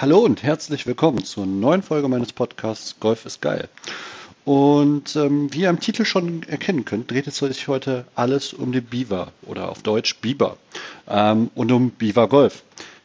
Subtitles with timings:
[0.00, 3.68] Hallo und herzlich willkommen zur neuen Folge meines Podcasts Golf ist geil.
[4.46, 8.72] Und ähm, wie ihr am Titel schon erkennen könnt, dreht es sich heute alles um
[8.72, 10.56] den Beaver oder auf Deutsch Biber
[11.06, 12.62] ähm, und um Beaver Golf.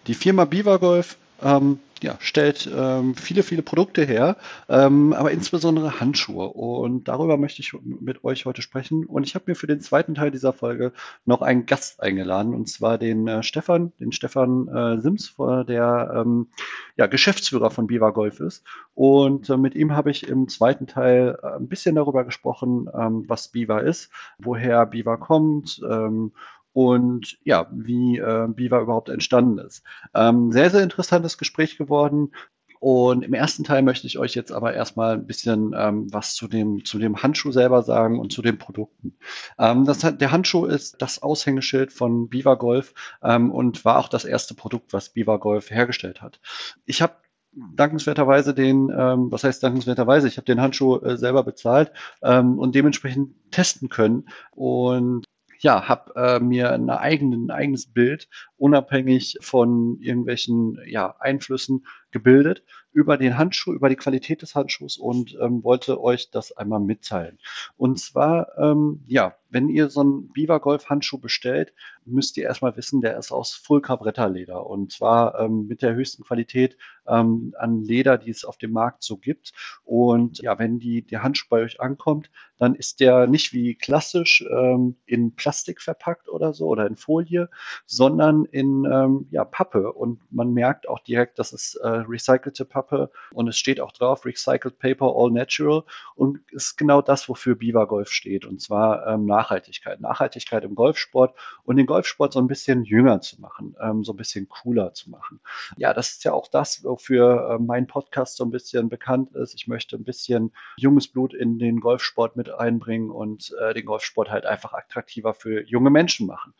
[0.07, 4.37] Die Firma Beaver Golf ähm, ja, stellt ähm, viele, viele Produkte her,
[4.69, 6.47] ähm, aber insbesondere Handschuhe.
[6.49, 9.07] Und darüber möchte ich mit euch heute sprechen.
[9.07, 10.93] Und ich habe mir für den zweiten Teil dieser Folge
[11.25, 15.35] noch einen Gast eingeladen, und zwar den äh, Stefan, den Stefan äh, Sims,
[15.67, 16.47] der ähm,
[16.95, 18.63] ja, Geschäftsführer von Biva Golf ist.
[18.93, 23.23] Und äh, mit ihm habe ich im zweiten Teil äh, ein bisschen darüber gesprochen, ähm,
[23.27, 26.33] was Biva ist, woher Biva kommt, ähm,
[26.75, 29.81] und ja, wie äh, Biva überhaupt entstanden ist.
[30.13, 32.33] Ähm, sehr, sehr interessantes Gespräch geworden.
[32.81, 36.49] Und im ersten Teil möchte ich euch jetzt aber erstmal ein bisschen ähm, was zu
[36.49, 39.15] dem, zu dem Handschuh selber sagen und zu den Produkten.
[39.57, 44.25] Ähm, das, der Handschuh ist das Aushängeschild von Biva Golf ähm, und war auch das
[44.25, 46.41] erste Produkt, was Biva Golf hergestellt hat.
[46.85, 47.15] Ich habe
[47.53, 52.75] dankenswerterweise den, ähm, was heißt dankenswerterweise, ich habe den Handschuh äh, selber bezahlt ähm, und
[52.75, 54.27] dementsprechend testen können.
[54.51, 55.23] Und
[55.65, 62.63] ja, habe äh, mir eine eigene, ein eigenes Bild unabhängig von irgendwelchen ja, Einflüssen gebildet
[62.93, 67.39] über den Handschuh, über die Qualität des Handschuhs und ähm, wollte euch das einmal mitteilen.
[67.75, 71.73] Und zwar, ähm, ja, wenn ihr so einen Beaver Golf Handschuh bestellt,
[72.05, 75.93] müsst ihr erstmal wissen, der ist aus Full Cabretta Leder und zwar ähm, mit der
[75.93, 79.51] höchsten Qualität ähm, an Leder, die es auf dem Markt so gibt.
[79.83, 84.45] Und ja, wenn die, der Handschuh bei euch ankommt, dann ist der nicht wie klassisch
[84.49, 87.49] ähm, in Plastik verpackt oder so oder in Folie,
[87.85, 89.91] sondern in ähm, ja, Pappe.
[89.91, 94.25] Und man merkt auch direkt, dass es äh, recycelte Pappe und es steht auch drauf,
[94.25, 95.83] Recycled Paper All Natural
[96.15, 98.45] und ist genau das, wofür Biva Golf steht.
[98.45, 99.99] Und zwar ähm, Nachhaltigkeit.
[100.01, 104.17] Nachhaltigkeit im Golfsport und den Golfsport so ein bisschen jünger zu machen, ähm, so ein
[104.17, 105.39] bisschen cooler zu machen.
[105.77, 109.53] Ja, das ist ja auch das, wofür äh, mein Podcast so ein bisschen bekannt ist.
[109.55, 114.29] Ich möchte ein bisschen junges Blut in den Golfsport mit einbringen und äh, den Golfsport
[114.29, 116.53] halt einfach attraktiver für junge Menschen machen.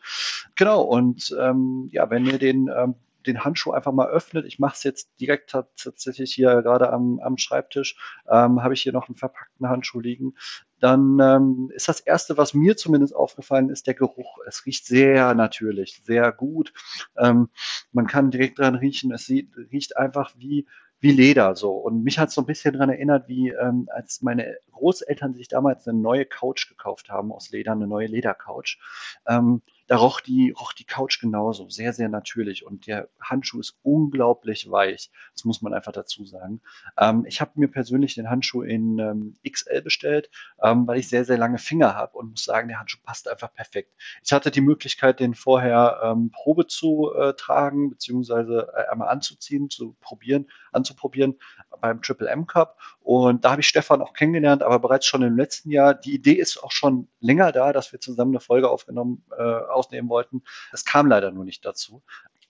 [0.54, 2.94] Genau, und ähm, ja, wenn ihr den ähm,
[3.26, 7.38] den Handschuh einfach mal öffnet, ich mache es jetzt direkt tatsächlich hier gerade am, am
[7.38, 7.96] Schreibtisch,
[8.28, 10.34] ähm, habe ich hier noch einen verpackten Handschuh liegen,
[10.80, 14.38] dann ähm, ist das Erste, was mir zumindest aufgefallen ist, der Geruch.
[14.46, 16.72] Es riecht sehr natürlich, sehr gut.
[17.16, 17.48] Ähm,
[17.92, 19.10] man kann direkt dran riechen.
[19.12, 20.66] Es sieht, riecht einfach wie
[21.00, 21.72] wie Leder so.
[21.72, 25.48] Und mich hat es so ein bisschen daran erinnert, wie ähm, als meine Großeltern sich
[25.48, 28.78] damals eine neue Couch gekauft haben aus Leder, eine neue Ledercouch.
[29.26, 32.66] Ähm, da roch die, roch die Couch genauso, sehr, sehr natürlich.
[32.66, 35.10] Und der Handschuh ist unglaublich weich.
[35.32, 36.60] Das muss man einfach dazu sagen.
[36.98, 40.30] Ähm, ich habe mir persönlich den Handschuh in ähm, XL bestellt,
[40.62, 43.52] ähm, weil ich sehr, sehr lange Finger habe und muss sagen, der Handschuh passt einfach
[43.52, 43.92] perfekt.
[44.24, 49.70] Ich hatte die Möglichkeit, den vorher ähm, Probe zu äh, tragen, beziehungsweise äh, einmal anzuziehen,
[49.70, 51.38] zu probieren, anzuprobieren
[51.80, 52.78] beim Triple M Cup.
[53.00, 55.94] Und da habe ich Stefan auch kennengelernt, aber bereits schon im letzten Jahr.
[55.94, 59.42] Die Idee ist auch schon länger da, dass wir zusammen eine Folge aufgenommen, äh,
[59.76, 60.42] ausnehmen wollten.
[60.72, 62.02] Es kam leider nur nicht dazu.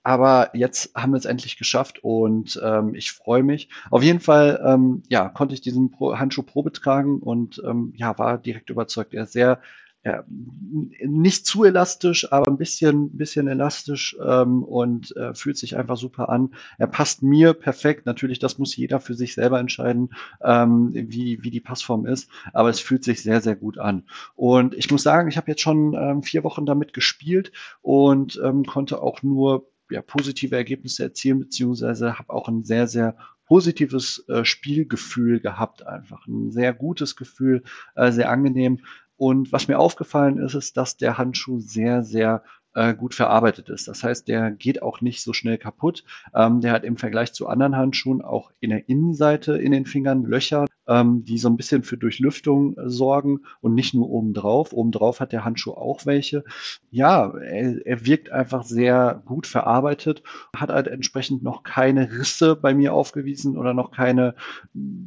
[0.06, 3.69] Aber jetzt haben wir es endlich geschafft und ähm, ich freue mich.
[3.91, 8.16] Auf jeden Fall, ähm, ja, konnte ich diesen Pro Handschuh Probe tragen und ähm, ja,
[8.16, 9.15] war direkt überzeugt.
[9.15, 9.60] Er ist sehr
[10.06, 15.96] ja, nicht zu elastisch, aber ein bisschen, bisschen elastisch ähm, und äh, fühlt sich einfach
[15.96, 16.54] super an.
[16.78, 18.06] Er passt mir perfekt.
[18.06, 22.68] Natürlich, das muss jeder für sich selber entscheiden, ähm, wie, wie die Passform ist, aber
[22.68, 24.04] es fühlt sich sehr, sehr gut an.
[24.36, 27.50] Und ich muss sagen, ich habe jetzt schon ähm, vier Wochen damit gespielt
[27.82, 33.16] und ähm, konnte auch nur ja, positive Ergebnisse erzielen, beziehungsweise habe auch ein sehr, sehr
[33.46, 37.62] positives äh, Spielgefühl gehabt, einfach ein sehr gutes Gefühl,
[37.94, 38.80] äh, sehr angenehm.
[39.16, 42.43] Und was mir aufgefallen ist, ist, dass der Handschuh sehr, sehr
[42.76, 43.88] äh, gut verarbeitet ist.
[43.88, 46.04] Das heißt, der geht auch nicht so schnell kaputt.
[46.34, 50.25] Ähm, der hat im Vergleich zu anderen Handschuhen auch in der Innenseite in den Fingern
[50.25, 54.75] Löcher, ähm, die so ein bisschen für Durchlüftung äh, sorgen und nicht nur obendrauf.
[54.75, 56.44] Obendrauf hat der Handschuh auch welche.
[56.91, 60.22] Ja, er, er wirkt einfach sehr gut verarbeitet,
[60.54, 64.34] hat halt entsprechend noch keine Risse bei mir aufgewiesen oder noch keine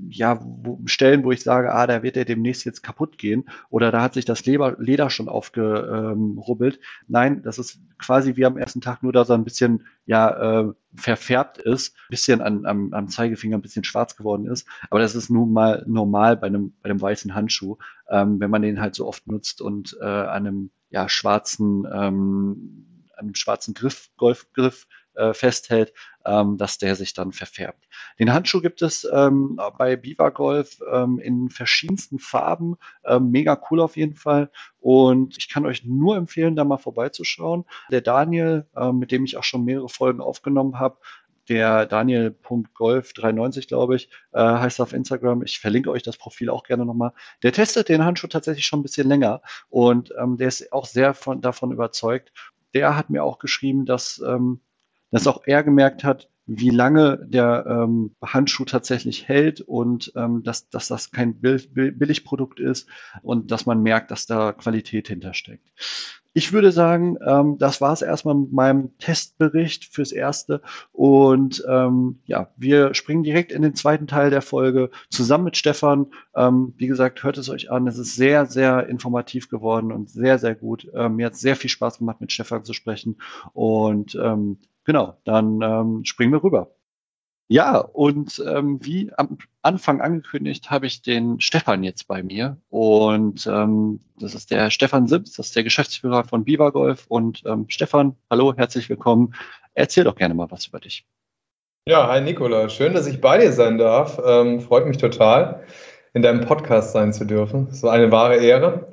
[0.09, 3.91] ja, wo, Stellen, wo ich sage, ah, da wird er demnächst jetzt kaputt gehen oder
[3.91, 6.79] da hat sich das Leder, Leder schon aufgerubbelt.
[7.07, 10.73] Nein, das ist quasi wie am ersten Tag, nur dass er ein bisschen ja äh,
[10.95, 14.67] verfärbt ist, bisschen an, am, am Zeigefinger ein bisschen schwarz geworden ist.
[14.89, 17.77] Aber das ist nun mal normal bei einem, bei einem weißen Handschuh,
[18.09, 23.03] ähm, wenn man den halt so oft nutzt und äh, an einem ja, schwarzen, ähm,
[23.17, 24.87] einem schwarzen Griff, Golfgriff
[25.19, 25.93] äh, festhält,
[26.25, 27.87] ähm, dass der sich dann verfärbt.
[28.17, 32.77] Den Handschuh gibt es ähm, bei Biva Golf ähm, in verschiedensten Farben.
[33.05, 34.49] Ähm, mega cool auf jeden Fall.
[34.79, 37.65] Und ich kann euch nur empfehlen, da mal vorbeizuschauen.
[37.91, 40.97] Der Daniel, äh, mit dem ich auch schon mehrere Folgen aufgenommen habe,
[41.49, 45.43] der Daniel.golf93, glaube ich, äh, heißt auf Instagram.
[45.43, 47.11] Ich verlinke euch das Profil auch gerne nochmal.
[47.41, 51.13] Der testet den Handschuh tatsächlich schon ein bisschen länger und ähm, der ist auch sehr
[51.13, 52.31] von, davon überzeugt.
[52.75, 54.61] Der hat mir auch geschrieben, dass, ähm,
[55.11, 60.67] dass auch er gemerkt hat, wie lange der ähm, Handschuh tatsächlich hält und ähm, dass,
[60.69, 62.89] dass das kein Billigprodukt ist
[63.21, 65.69] und dass man merkt, dass da Qualität hintersteckt.
[66.33, 70.61] Ich würde sagen, ähm, das war es erstmal mit meinem Testbericht fürs Erste.
[70.91, 76.07] Und ähm, ja, wir springen direkt in den zweiten Teil der Folge zusammen mit Stefan.
[76.35, 77.87] Ähm, wie gesagt, hört es euch an.
[77.87, 80.87] Es ist sehr, sehr informativ geworden und sehr, sehr gut.
[80.93, 83.17] Ähm, mir hat sehr viel Spaß gemacht, mit Stefan zu sprechen.
[83.53, 84.59] Und ähm,
[84.89, 86.71] Genau, dann ähm, springen wir rüber.
[87.47, 92.57] Ja, und ähm, wie am Anfang angekündigt, habe ich den Stefan jetzt bei mir.
[92.71, 97.05] Und ähm, das ist der Stefan Sims, das ist der Geschäftsführer von Biva Golf.
[97.07, 99.35] Und ähm, Stefan, hallo, herzlich willkommen.
[99.75, 101.05] Erzähl doch gerne mal was über dich.
[101.87, 104.19] Ja, hi Nicola, schön, dass ich bei dir sein darf.
[104.25, 105.65] Ähm, freut mich total,
[106.13, 107.71] in deinem Podcast sein zu dürfen.
[107.73, 108.89] So eine wahre Ehre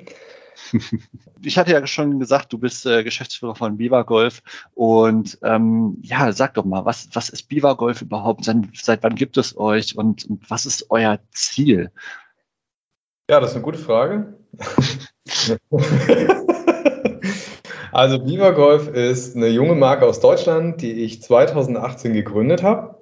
[1.41, 4.41] ich hatte ja schon gesagt, du bist äh, Geschäftsführer von Biva Golf
[4.73, 8.45] und ähm, ja, sag doch mal, was, was ist Biva Golf überhaupt?
[8.45, 11.91] Seit, seit wann gibt es euch und, und was ist euer Ziel?
[13.29, 14.37] Ja, das ist eine gute Frage.
[17.91, 22.96] also Biva Golf ist eine junge Marke aus Deutschland, die ich 2018 gegründet habe.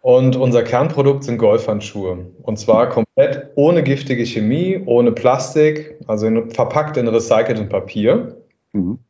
[0.00, 2.26] Und unser Kernprodukt sind Golfhandschuhe.
[2.42, 8.36] Und zwar komplett ohne giftige Chemie, ohne Plastik, also in, verpackt in recyceltem Papier.
[8.72, 9.00] Mhm.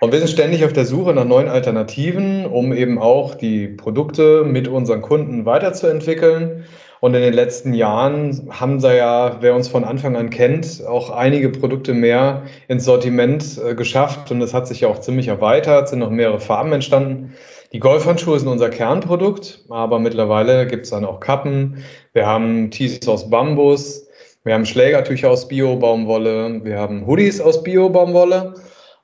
[0.00, 4.44] Und wir sind ständig auf der Suche nach neuen Alternativen, um eben auch die Produkte
[4.44, 6.64] mit unseren Kunden weiterzuentwickeln.
[7.00, 11.10] Und in den letzten Jahren haben sie ja, wer uns von Anfang an kennt, auch
[11.10, 14.30] einige Produkte mehr ins Sortiment äh, geschafft.
[14.30, 17.34] Und es hat sich ja auch ziemlich erweitert, sind noch mehrere Farben entstanden.
[17.72, 21.84] Die Golfhandschuhe sind unser Kernprodukt, aber mittlerweile gibt es dann auch Kappen.
[22.12, 24.06] Wir haben Tees aus Bambus,
[24.44, 28.54] wir haben Schlägertücher aus Bio-Baumwolle, wir haben Hoodies aus Bio-Baumwolle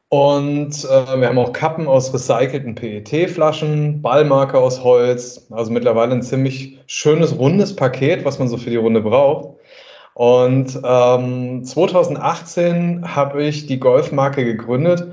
[0.09, 5.49] und äh, wir haben auch Kappen aus recycelten PET-Flaschen, Ballmarker aus Holz.
[5.51, 9.59] Also mittlerweile ein ziemlich schönes, rundes Paket, was man so für die Runde braucht.
[10.15, 15.09] Und ähm, 2018 habe ich die Golfmarke gegründet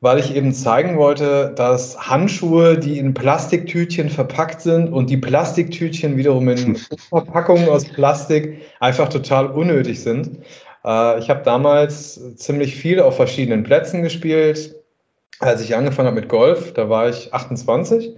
[0.00, 6.16] weil ich eben zeigen wollte, dass Handschuhe, die in Plastiktütchen verpackt sind und die Plastiktütchen
[6.16, 6.76] wiederum in
[7.08, 10.38] Verpackungen aus Plastik einfach total unnötig sind.
[10.84, 14.74] Äh, ich habe damals ziemlich viel auf verschiedenen Plätzen gespielt.
[15.38, 18.16] Als ich angefangen habe mit Golf, da war ich 28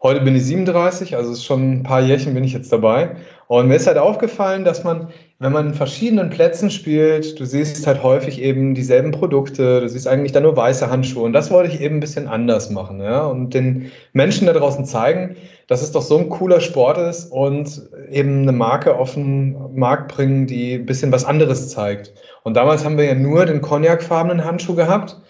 [0.00, 3.16] Heute bin ich 37, also schon ein paar Jährchen bin ich jetzt dabei.
[3.48, 5.08] Und mir ist halt aufgefallen, dass man,
[5.40, 10.08] wenn man in verschiedenen Plätzen spielt, du siehst halt häufig eben dieselben Produkte, du siehst
[10.08, 11.22] eigentlich da nur weiße Handschuhe.
[11.22, 13.24] Und das wollte ich eben ein bisschen anders machen, ja.
[13.24, 15.36] Und den Menschen da draußen zeigen,
[15.68, 20.12] dass es doch so ein cooler Sport ist und eben eine Marke auf den Markt
[20.12, 22.14] bringen, die ein bisschen was anderes zeigt.
[22.42, 25.20] Und damals haben wir ja nur den Cognac-farbenen Handschuh gehabt.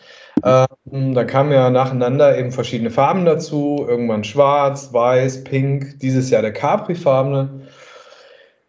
[0.43, 6.43] Ähm, da kamen ja nacheinander eben verschiedene Farben dazu, irgendwann schwarz, weiß, pink, dieses Jahr
[6.43, 7.68] der Capri-farbene.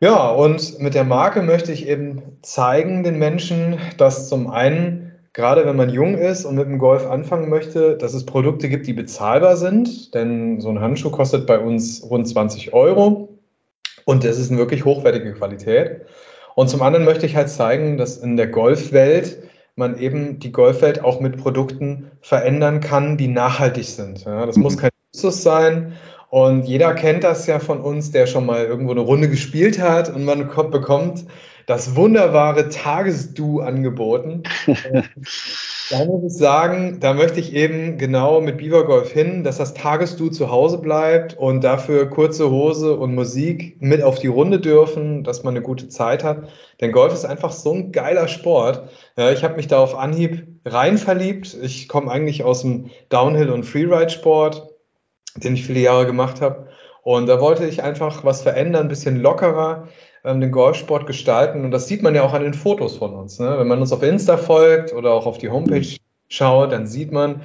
[0.02, 5.66] Ja, und mit der Marke möchte ich eben zeigen den Menschen, dass zum einen, gerade
[5.66, 8.94] wenn man jung ist und mit dem Golf anfangen möchte, dass es Produkte gibt, die
[8.94, 13.40] bezahlbar sind, denn so ein Handschuh kostet bei uns rund 20 Euro
[14.06, 16.06] und das ist eine wirklich hochwertige Qualität.
[16.56, 19.44] Und zum anderen möchte ich halt zeigen, dass in der Golfwelt
[19.76, 24.24] man eben die Golfwelt auch mit Produkten verändern kann, die nachhaltig sind.
[24.24, 25.94] Ja, das muss kein Luxus sein.
[26.30, 30.14] Und jeder kennt das ja von uns, der schon mal irgendwo eine Runde gespielt hat
[30.14, 31.26] und man bekommt
[31.66, 34.44] das wunderbare Tagesdu angeboten.
[35.92, 39.76] da muss ich sagen, da möchte ich eben genau mit Beaver Golf hin, dass das
[39.76, 45.24] Tagesdu zu Hause bleibt und dafür kurze Hose und Musik mit auf die Runde dürfen,
[45.24, 46.48] dass man eine gute Zeit hat.
[46.82, 48.90] Denn Golf ist einfach so ein geiler Sport.
[49.16, 51.56] Ich habe mich da auf Anhieb rein verliebt.
[51.62, 54.69] Ich komme eigentlich aus dem Downhill- und Freeride-Sport,
[55.36, 56.68] den ich viele Jahre gemacht habe.
[57.04, 59.88] Und da wollte ich einfach was verändern, ein bisschen lockerer
[60.24, 61.64] ähm, den Golfsport gestalten.
[61.64, 63.40] Und das sieht man ja auch an den Fotos von uns.
[63.40, 63.58] Ne?
[63.58, 67.42] Wenn man uns auf Insta folgt oder auch auf die Homepage schaut, dann sieht man,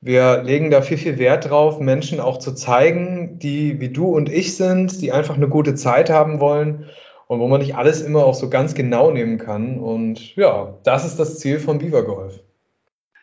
[0.00, 4.28] wir legen da viel, viel Wert drauf, Menschen auch zu zeigen, die wie du und
[4.28, 6.86] ich sind, die einfach eine gute Zeit haben wollen
[7.26, 9.80] und wo man nicht alles immer auch so ganz genau nehmen kann.
[9.80, 12.40] Und ja, das ist das Ziel von Beaver Golf.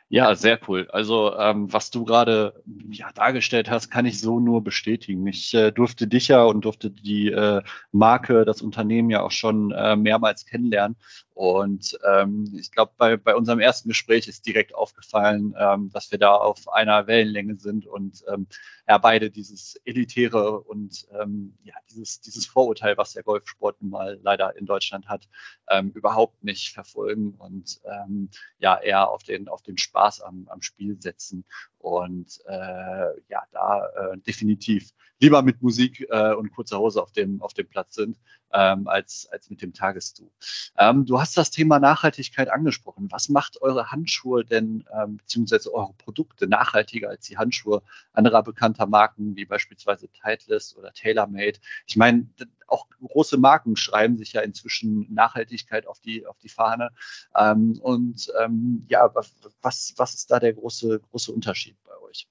[0.09, 0.87] Ja, sehr cool.
[0.91, 5.25] Also ähm, was du gerade ja, dargestellt hast, kann ich so nur bestätigen.
[5.25, 9.71] Ich äh, durfte dich ja und durfte die äh, Marke, das Unternehmen ja auch schon
[9.71, 10.95] äh, mehrmals kennenlernen.
[11.33, 16.19] Und ähm, ich glaube, bei, bei unserem ersten Gespräch ist direkt aufgefallen, ähm, dass wir
[16.19, 18.47] da auf einer Wellenlänge sind und ähm,
[18.87, 24.19] ja, beide dieses Elitäre und ähm, ja, dieses, dieses Vorurteil, was der Golfsport nun mal
[24.21, 25.27] leider in Deutschland hat,
[25.69, 30.61] ähm, überhaupt nicht verfolgen und ähm, ja, eher auf den, auf den Spaß am, am
[30.61, 31.45] Spiel setzen.
[31.79, 37.41] Und äh, ja, da äh, definitiv lieber mit Musik äh, und kurzer Hose auf dem,
[37.41, 38.17] auf dem Platz sind,
[38.53, 40.29] ähm, als, als mit dem Tagestu.
[40.77, 43.07] Ähm, du hast das Thema Nachhaltigkeit angesprochen.
[43.11, 47.81] Was macht eure Handschuhe denn, ähm, beziehungsweise eure Produkte nachhaltiger als die Handschuhe
[48.13, 51.59] anderer bekannter Marken, wie beispielsweise Titleist oder TaylorMade?
[51.87, 52.27] Ich meine,
[52.67, 56.89] auch große Marken schreiben sich ja inzwischen Nachhaltigkeit auf die, auf die Fahne.
[57.37, 62.27] Ähm, und ähm, ja, was, was ist da der große, große Unterschied bei euch?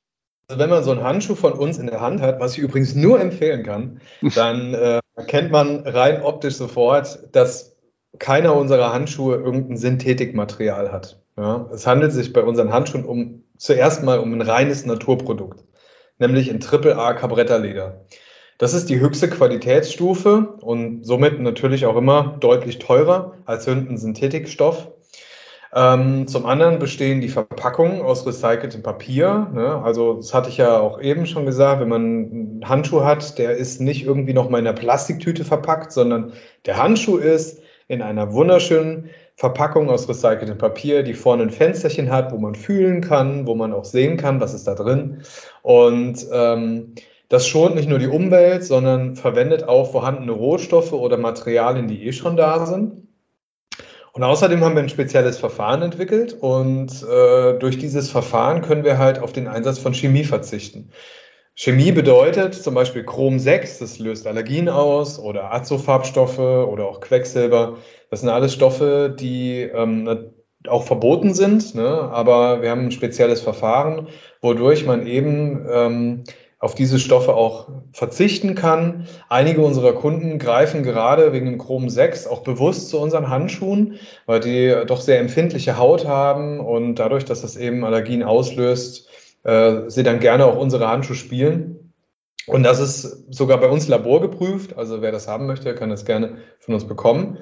[0.49, 2.95] Also wenn man so einen Handschuh von uns in der Hand hat, was ich übrigens
[2.95, 4.01] nur empfehlen kann,
[4.35, 7.77] dann äh, erkennt man rein optisch sofort, dass
[8.19, 11.21] keiner unserer Handschuhe irgendein Synthetikmaterial hat.
[11.37, 15.65] Ja, es handelt sich bei unseren Handschuhen um zuerst mal um ein reines Naturprodukt,
[16.19, 18.05] nämlich in AAA Cabretta-Leder.
[18.59, 24.89] Das ist die höchste Qualitätsstufe und somit natürlich auch immer deutlich teurer als irgendein Synthetikstoff.
[25.77, 29.51] Ähm, zum anderen bestehen die Verpackungen aus recyceltem Papier.
[29.53, 29.83] Ne?
[29.83, 33.57] Also das hatte ich ja auch eben schon gesagt, wenn man einen Handschuh hat, der
[33.57, 36.33] ist nicht irgendwie noch mal in einer Plastiktüte verpackt, sondern
[36.65, 42.31] der Handschuh ist in einer wunderschönen Verpackung aus recyceltem Papier, die vorne ein Fensterchen hat,
[42.31, 45.23] wo man fühlen kann, wo man auch sehen kann, was ist da drin.
[45.65, 46.95] Und ähm,
[47.31, 52.13] das schont nicht nur die Umwelt, sondern verwendet auch vorhandene Rohstoffe oder Materialien, die eh
[52.13, 53.09] schon da sind.
[54.13, 58.99] Und außerdem haben wir ein spezielles Verfahren entwickelt und äh, durch dieses Verfahren können wir
[58.99, 60.91] halt auf den Einsatz von Chemie verzichten.
[61.55, 67.79] Chemie bedeutet zum Beispiel Chrom 6, das löst Allergien aus oder Azofarbstoffe oder auch Quecksilber.
[68.11, 70.34] Das sind alles Stoffe, die ähm,
[70.69, 71.87] auch verboten sind, ne?
[71.87, 74.09] aber wir haben ein spezielles Verfahren,
[74.41, 76.25] wodurch man eben ähm,
[76.59, 79.07] auf diese Stoffe auch verzichten kann.
[79.29, 84.41] Einige unserer Kunden greifen gerade wegen dem Chrom 6 auch bewusst zu unseren Handschuhen, weil
[84.41, 89.09] die doch sehr empfindliche Haut haben und dadurch, dass das eben Allergien auslöst,
[89.43, 91.84] äh, sie dann gerne auch unsere Handschuhe spielen.
[92.47, 94.77] Und das ist sogar bei uns laborgeprüft.
[94.77, 97.39] Also wer das haben möchte, kann das gerne von uns bekommen.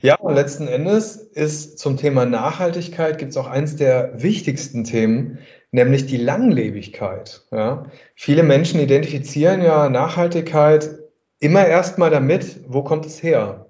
[0.00, 5.38] Ja, und letzten Endes ist zum Thema Nachhaltigkeit gibt es auch eins der wichtigsten Themen,
[5.70, 7.42] nämlich die Langlebigkeit.
[7.50, 7.86] Ja.
[8.14, 10.98] Viele Menschen identifizieren ja Nachhaltigkeit
[11.40, 13.66] immer erstmal damit, wo kommt es her.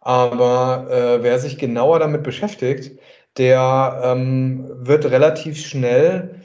[0.00, 2.98] Aber äh, wer sich genauer damit beschäftigt,
[3.36, 6.39] der ähm, wird relativ schnell,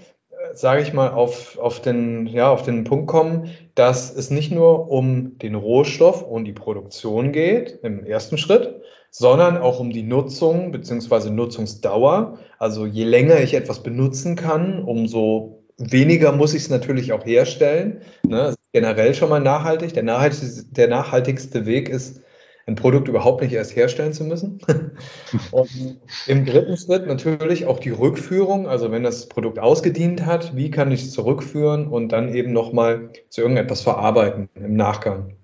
[0.55, 4.89] sage ich mal, auf, auf, den, ja, auf den Punkt kommen, dass es nicht nur
[4.89, 10.71] um den Rohstoff und die Produktion geht im ersten Schritt, sondern auch um die Nutzung
[10.71, 11.29] bzw.
[11.29, 12.39] Nutzungsdauer.
[12.59, 18.01] Also je länger ich etwas benutzen kann, umso weniger muss ich es natürlich auch herstellen.
[18.25, 18.55] Ne?
[18.73, 19.93] Generell schon mal nachhaltig.
[19.93, 22.21] Der, nachhaltigste, der nachhaltigste Weg ist,
[22.67, 24.59] ein Produkt überhaupt nicht erst herstellen zu müssen.
[25.51, 28.67] Und im dritten Schritt natürlich auch die Rückführung.
[28.67, 33.11] Also wenn das Produkt ausgedient hat, wie kann ich es zurückführen und dann eben nochmal
[33.29, 35.35] zu irgendetwas verarbeiten im Nachgang.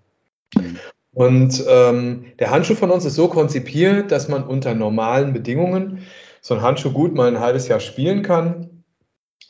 [1.13, 5.99] Und ähm, der Handschuh von uns ist so konzipiert, dass man unter normalen Bedingungen
[6.41, 8.83] so ein Handschuh gut mal ein halbes Jahr spielen kann.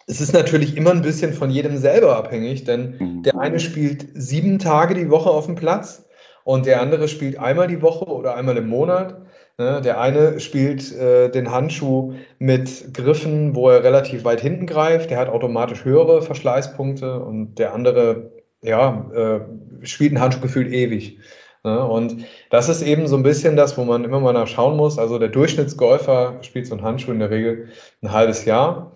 [0.08, 3.24] Es ist natürlich immer ein bisschen von jedem selber abhängig, denn mhm.
[3.24, 6.06] der eine spielt sieben Tage die Woche auf dem Platz
[6.51, 9.22] und der andere spielt einmal die Woche oder einmal im Monat.
[9.58, 9.79] Ne?
[9.81, 15.12] Der eine spielt äh, den Handschuh mit Griffen, wo er relativ weit hinten greift.
[15.12, 21.20] Der hat automatisch höhere Verschleißpunkte und der andere ja, äh, spielt einen Handschuh gefühlt ewig.
[21.63, 21.88] Ne?
[21.88, 25.00] Und das ist eben so ein bisschen das, wo man immer mal nachschauen muss.
[25.00, 27.70] Also der Durchschnittsgolfer spielt so einen Handschuh in der Regel
[28.01, 28.91] ein halbes Jahr.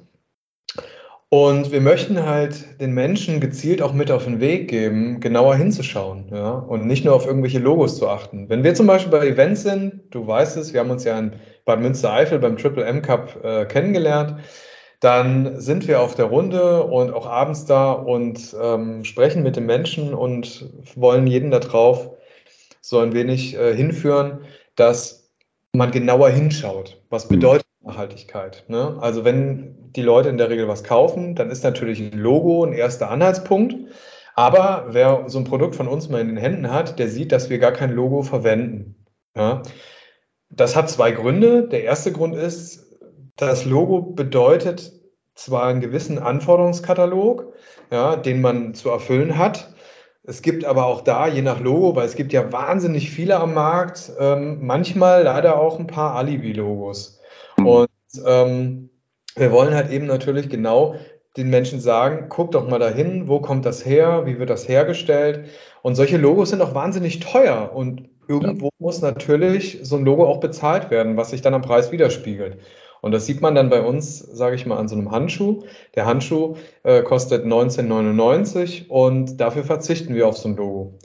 [1.36, 6.30] Und wir möchten halt den Menschen gezielt auch mit auf den Weg geben, genauer hinzuschauen,
[6.32, 8.48] ja, und nicht nur auf irgendwelche Logos zu achten.
[8.48, 11.34] Wenn wir zum Beispiel bei Events sind, du weißt es, wir haben uns ja in
[11.66, 14.38] Bad Münstereifel beim Triple M Cup äh, kennengelernt,
[15.02, 19.66] dann sind wir auf der Runde und auch abends da und ähm, sprechen mit den
[19.66, 22.12] Menschen und wollen jeden darauf
[22.80, 24.46] so ein wenig äh, hinführen,
[24.78, 25.34] dass
[25.74, 27.02] man genauer hinschaut.
[27.10, 27.36] Was mhm.
[27.36, 28.66] bedeutet Nachhaltigkeit?
[28.68, 28.98] Ne?
[29.00, 32.74] Also wenn die Leute in der Regel was kaufen, dann ist natürlich ein Logo ein
[32.74, 33.76] erster Anhaltspunkt.
[34.36, 37.50] Aber wer so ein Produkt von uns mal in den Händen hat, der sieht, dass
[37.50, 39.06] wir gar kein Logo verwenden.
[39.36, 39.62] Ja?
[40.50, 41.68] Das hat zwei Gründe.
[41.68, 42.98] Der erste Grund ist,
[43.38, 44.92] das Logo bedeutet
[45.36, 47.54] zwar einen gewissen Anforderungskatalog,
[47.92, 49.74] ja, den man zu erfüllen hat,
[50.28, 53.54] Es gibt aber auch da, je nach Logo, weil es gibt ja wahnsinnig viele am
[53.54, 57.22] Markt, ähm, manchmal leider auch ein paar Alibi-Logos.
[57.58, 57.68] Mhm.
[57.68, 57.90] Und
[58.26, 58.90] ähm,
[59.36, 60.96] wir wollen halt eben natürlich genau
[61.38, 65.46] den Menschen sagen, guck doch mal dahin, wo kommt das her, wie wird das hergestellt.
[65.82, 68.72] Und solche Logos sind auch wahnsinnig teuer und irgendwo ja.
[68.80, 72.60] muss natürlich so ein Logo auch bezahlt werden, was sich dann am Preis widerspiegelt.
[73.02, 75.64] Und das sieht man dann bei uns, sage ich mal, an so einem Handschuh.
[75.94, 80.98] Der Handschuh äh, kostet 19,99 und dafür verzichten wir auf so ein Logo.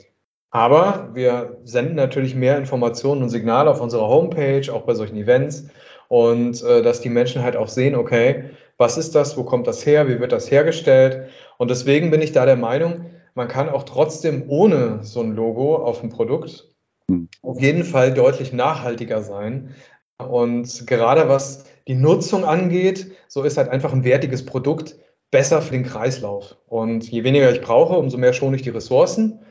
[0.49, 5.67] Aber wir senden natürlich mehr Informationen und Signale auf unserer Homepage, auch bei solchen Events.
[6.11, 9.85] Und äh, dass die Menschen halt auch sehen, okay, was ist das, wo kommt das
[9.85, 11.29] her, wie wird das hergestellt.
[11.57, 15.77] Und deswegen bin ich da der Meinung, man kann auch trotzdem ohne so ein Logo
[15.77, 16.67] auf dem Produkt
[17.07, 17.29] hm.
[17.41, 19.73] auf jeden Fall deutlich nachhaltiger sein.
[20.17, 24.97] Und gerade was die Nutzung angeht, so ist halt einfach ein wertiges Produkt
[25.31, 26.57] besser für den Kreislauf.
[26.67, 29.45] Und je weniger ich brauche, umso mehr schone ich die Ressourcen.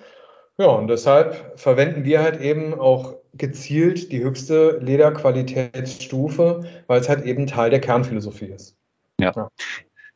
[0.59, 7.25] Ja, und deshalb verwenden wir halt eben auch gezielt die höchste Lederqualitätsstufe, weil es halt
[7.25, 8.77] eben Teil der Kernphilosophie ist.
[9.19, 9.33] Ja.
[9.35, 9.51] ja.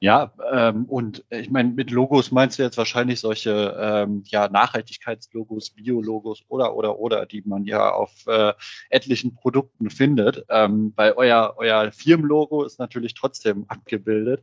[0.00, 5.70] Ja, ähm, und ich meine, mit Logos meinst du jetzt wahrscheinlich solche ähm, ja, Nachhaltigkeitslogos,
[5.70, 8.52] Biologos oder oder oder, die man ja auf äh,
[8.90, 10.44] etlichen Produkten findet.
[10.50, 14.42] Ähm, weil euer, euer Firmenlogo ist natürlich trotzdem abgebildet.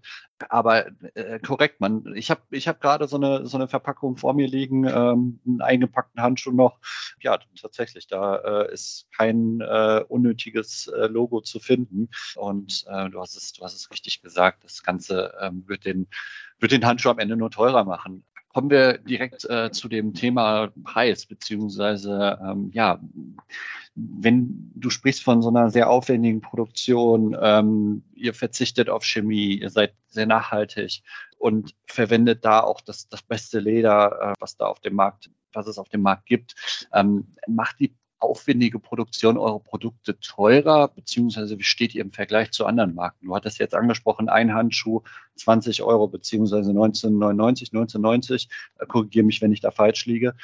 [0.49, 2.03] Aber äh, korrekt, man.
[2.15, 5.61] Ich habe ich hab gerade so eine, so eine Verpackung vor mir liegen, ähm, einen
[5.61, 6.79] eingepackten Handschuh noch.
[7.21, 12.09] Ja, tatsächlich, da äh, ist kein äh, unnötiges äh, Logo zu finden.
[12.35, 16.07] Und äh, du, hast es, du hast es richtig gesagt, das Ganze ähm, wird, den,
[16.59, 18.23] wird den Handschuh am Ende nur teurer machen.
[18.53, 22.99] Kommen wir direkt äh, zu dem Thema Preis, beziehungsweise ähm, ja,
[23.95, 29.69] wenn du sprichst von so einer sehr aufwendigen Produktion, ähm, ihr verzichtet auf Chemie, ihr
[29.69, 31.01] seid sehr nachhaltig
[31.37, 35.67] und verwendet da auch das, das beste Leder, äh, was da auf dem Markt, was
[35.67, 36.55] es auf dem Markt gibt,
[36.93, 42.65] ähm, macht die aufwendige Produktion eurer Produkte teurer, beziehungsweise wie steht ihr im Vergleich zu
[42.65, 43.25] anderen Marken?
[43.25, 45.01] Du hattest jetzt angesprochen, ein Handschuh
[45.35, 48.49] 20 Euro, beziehungsweise 1999, 1990.
[48.87, 50.35] Korrigiere mich, wenn ich da falsch liege.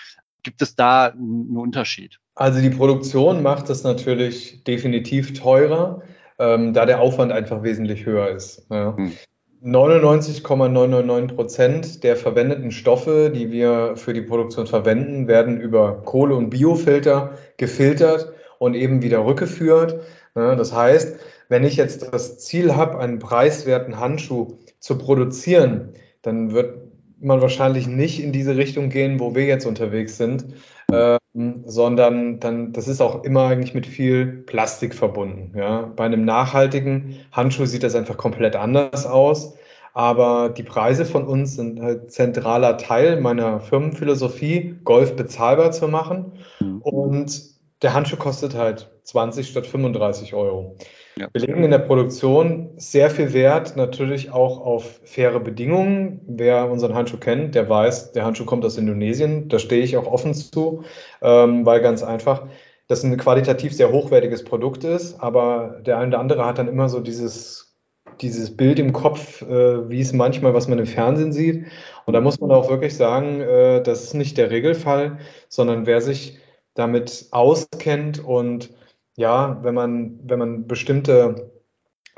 [0.43, 2.19] Gibt es da einen Unterschied?
[2.35, 6.03] Also die Produktion macht es natürlich definitiv teurer,
[6.39, 8.67] ähm, da der Aufwand einfach wesentlich höher ist.
[8.69, 8.95] Ja.
[8.95, 9.13] Hm.
[9.61, 16.51] 99,999 Prozent der verwendeten Stoffe, die wir für die Produktion verwenden, werden über Kohle- und
[16.51, 20.01] Biofilter gefiltert und eben wieder rückgeführt.
[20.35, 21.17] Das heißt,
[21.49, 26.86] wenn ich jetzt das Ziel habe, einen preiswerten Handschuh zu produzieren, dann wird
[27.19, 30.45] man wahrscheinlich nicht in diese Richtung gehen, wo wir jetzt unterwegs sind,
[30.91, 35.57] ähm, sondern dann, das ist auch immer eigentlich mit viel Plastik verbunden.
[35.57, 35.91] Ja?
[35.95, 39.55] Bei einem nachhaltigen Handschuh sieht das einfach komplett anders aus.
[39.93, 46.33] Aber die Preise von uns sind halt zentraler Teil meiner Firmenphilosophie, Golf bezahlbar zu machen.
[46.59, 46.81] Mhm.
[46.83, 47.41] Und
[47.81, 50.75] der Handschuh kostet halt 20 statt 35 Euro.
[51.17, 51.29] Ja.
[51.33, 56.21] Wir legen in der Produktion sehr viel Wert natürlich auch auf faire Bedingungen.
[56.27, 59.49] Wer unseren Handschuh kennt, der weiß, der Handschuh kommt aus Indonesien.
[59.49, 60.83] Da stehe ich auch offen zu,
[61.21, 62.45] ähm, weil ganz einfach
[62.87, 65.19] das ein qualitativ sehr hochwertiges Produkt ist.
[65.19, 67.75] Aber der eine oder andere hat dann immer so dieses,
[68.21, 71.65] dieses Bild im Kopf, äh, wie es manchmal, was man im Fernsehen sieht.
[72.05, 75.17] Und da muss man auch wirklich sagen, äh, das ist nicht der Regelfall,
[75.49, 76.37] sondern wer sich
[76.75, 78.69] damit auskennt und
[79.17, 81.51] ja, wenn man, wenn man bestimmte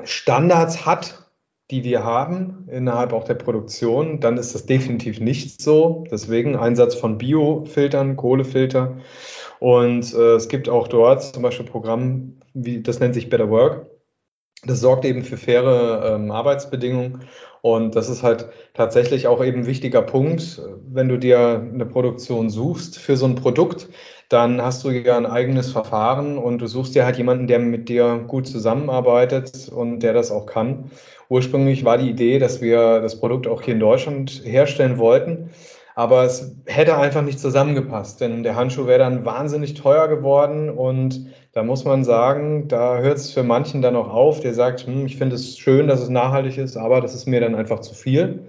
[0.04, 1.30] Standards hat,
[1.70, 6.04] die wir haben innerhalb auch der Produktion, dann ist das definitiv nicht so.
[6.10, 8.98] Deswegen Einsatz von Biofiltern, Kohlefilter.
[9.60, 13.86] Und äh, es gibt auch dort zum Beispiel Programm, wie das nennt sich Better Work.
[14.64, 17.24] Das sorgt eben für faire ähm, Arbeitsbedingungen.
[17.62, 22.50] Und das ist halt tatsächlich auch eben ein wichtiger Punkt, wenn du dir eine Produktion
[22.50, 23.88] suchst für so ein Produkt,
[24.30, 27.88] dann hast du ja ein eigenes Verfahren und du suchst dir halt jemanden, der mit
[27.88, 30.90] dir gut zusammenarbeitet und der das auch kann.
[31.28, 35.50] Ursprünglich war die Idee, dass wir das Produkt auch hier in Deutschland herstellen wollten,
[35.96, 41.26] aber es hätte einfach nicht zusammengepasst, denn der Handschuh wäre dann wahnsinnig teuer geworden und
[41.52, 45.06] da muss man sagen, da hört es für manchen dann auch auf, der sagt, hm,
[45.06, 47.94] ich finde es schön, dass es nachhaltig ist, aber das ist mir dann einfach zu
[47.94, 48.44] viel.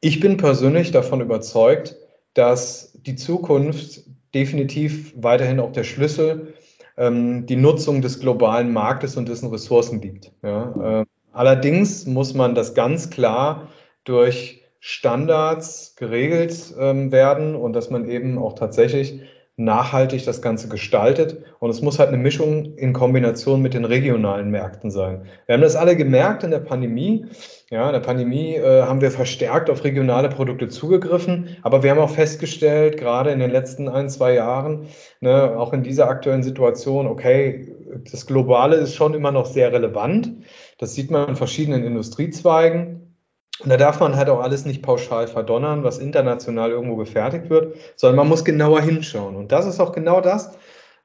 [0.00, 1.96] Ich bin persönlich davon überzeugt,
[2.34, 4.02] dass die Zukunft
[4.34, 6.54] definitiv weiterhin auch der Schlüssel
[6.96, 10.32] ähm, die Nutzung des globalen Marktes und dessen Ressourcen liegt.
[10.42, 11.00] Ja.
[11.00, 13.68] Äh, allerdings muss man das ganz klar
[14.04, 19.20] durch Standards geregelt ähm, werden und dass man eben auch tatsächlich
[19.56, 21.42] nachhaltig das Ganze gestaltet.
[21.60, 25.26] Und es muss halt eine Mischung in Kombination mit den regionalen Märkten sein.
[25.46, 27.26] Wir haben das alle gemerkt in der Pandemie.
[27.74, 31.98] Ja, in der Pandemie äh, haben wir verstärkt auf regionale Produkte zugegriffen, aber wir haben
[31.98, 34.86] auch festgestellt, gerade in den letzten ein, zwei Jahren,
[35.18, 37.74] ne, auch in dieser aktuellen Situation, okay,
[38.08, 40.30] das Globale ist schon immer noch sehr relevant.
[40.78, 43.16] Das sieht man in verschiedenen Industriezweigen.
[43.58, 47.74] Und da darf man halt auch alles nicht pauschal verdonnern, was international irgendwo gefertigt wird,
[47.96, 49.34] sondern man muss genauer hinschauen.
[49.34, 50.56] Und das ist auch genau das,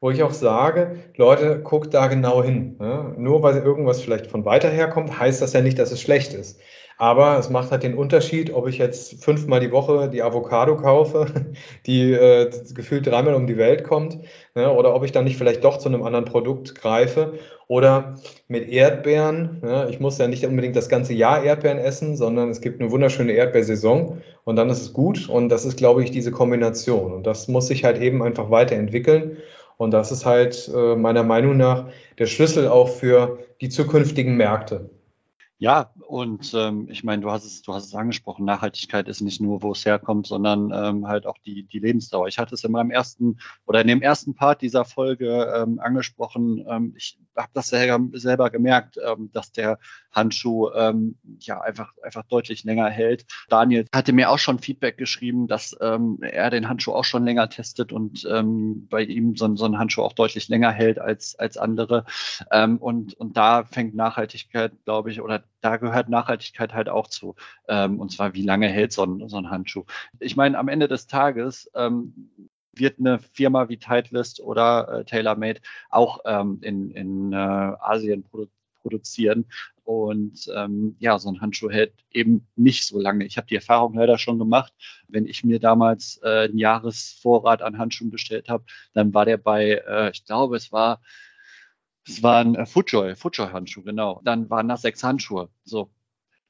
[0.02, 2.78] wo ich auch sage, Leute, guckt da genau hin.
[2.80, 3.16] Ne?
[3.18, 6.34] Nur weil irgendwas vielleicht von weiter her kommt, heißt das ja nicht, dass es schlecht
[6.34, 6.60] ist.
[7.02, 11.28] Aber es macht halt den Unterschied, ob ich jetzt fünfmal die Woche die Avocado kaufe,
[11.86, 14.20] die äh, gefühlt dreimal um die Welt kommt,
[14.54, 17.34] ne, oder ob ich dann nicht vielleicht doch zu einem anderen Produkt greife.
[17.68, 18.16] Oder
[18.48, 19.60] mit Erdbeeren.
[19.62, 22.92] Ne, ich muss ja nicht unbedingt das ganze Jahr Erdbeeren essen, sondern es gibt eine
[22.92, 25.30] wunderschöne Erdbeersaison und dann ist es gut.
[25.30, 27.14] Und das ist, glaube ich, diese Kombination.
[27.14, 29.38] Und das muss sich halt eben einfach weiterentwickeln.
[29.80, 31.88] Und das ist halt äh, meiner Meinung nach
[32.18, 34.90] der Schlüssel auch für die zukünftigen Märkte.
[35.58, 39.40] Ja, und ähm, ich meine, du hast es, du hast es angesprochen, Nachhaltigkeit ist nicht
[39.40, 42.28] nur, wo es herkommt, sondern ähm, halt auch die, die Lebensdauer.
[42.28, 46.66] Ich hatte es in meinem ersten oder in dem ersten Part dieser Folge ähm, angesprochen.
[46.68, 49.78] Ähm, ich habe das selber, selber gemerkt, ähm, dass der
[50.12, 53.28] Handschuh ähm, ja einfach, einfach deutlich länger hält.
[53.48, 57.52] Daniel hatte mir auch schon Feedback geschrieben, dass ähm, er den Handschuh auch schon länger
[57.52, 61.58] testet und ähm, bei ihm so, so ein Handschuh auch deutlich länger hält als, als
[61.58, 62.06] andere.
[62.52, 67.36] Ähm, und, und da fängt Nachhaltigkeit, glaube ich, oder da gehört Nachhaltigkeit halt auch zu.
[67.68, 69.84] Ähm, und zwar, wie lange hält so ein, so ein Handschuh?
[70.20, 72.32] Ich meine, am Ende des Tages ähm,
[72.74, 75.60] wird eine Firma wie Titleist oder äh, TaylorMade
[75.90, 78.48] auch ähm, in, in äh, Asien produ
[78.82, 79.46] produzieren.
[79.84, 83.26] Und ähm, ja, so ein Handschuh hält eben nicht so lange.
[83.26, 84.72] Ich habe die Erfahrung leider schon gemacht.
[85.10, 89.84] Wenn ich mir damals äh, einen Jahresvorrat an Handschuhen bestellt habe, dann war der bei,
[89.86, 91.02] äh, ich glaube, es war
[92.08, 94.22] es war ein äh, Footjoy, Footjoy-Handschuh, genau.
[94.24, 95.50] Dann waren das sechs Handschuhe.
[95.64, 95.92] So,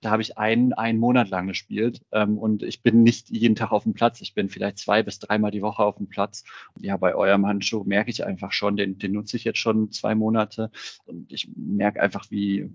[0.01, 3.71] da habe ich einen, einen Monat lang gespielt ähm, und ich bin nicht jeden Tag
[3.71, 4.21] auf dem Platz.
[4.21, 6.43] Ich bin vielleicht zwei bis dreimal die Woche auf dem Platz.
[6.79, 10.15] Ja, bei eurem Handschuh merke ich einfach schon, den, den nutze ich jetzt schon zwei
[10.15, 10.71] Monate
[11.05, 12.69] und ich merke einfach, wie,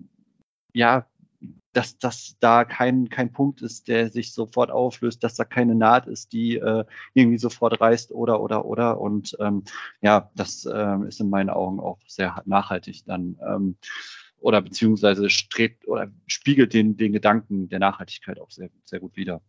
[0.73, 1.07] ja,
[1.73, 6.07] dass das da kein, kein Punkt ist, der sich sofort auflöst, dass da keine Naht
[6.07, 8.99] ist, die äh, irgendwie sofort reißt oder oder oder.
[8.99, 9.63] Und ähm,
[10.01, 13.77] ja, das äh, ist in meinen Augen auch sehr nachhaltig dann ähm,
[14.39, 19.41] oder beziehungsweise strebt oder spiegelt den, den Gedanken der Nachhaltigkeit auch sehr, sehr gut wider.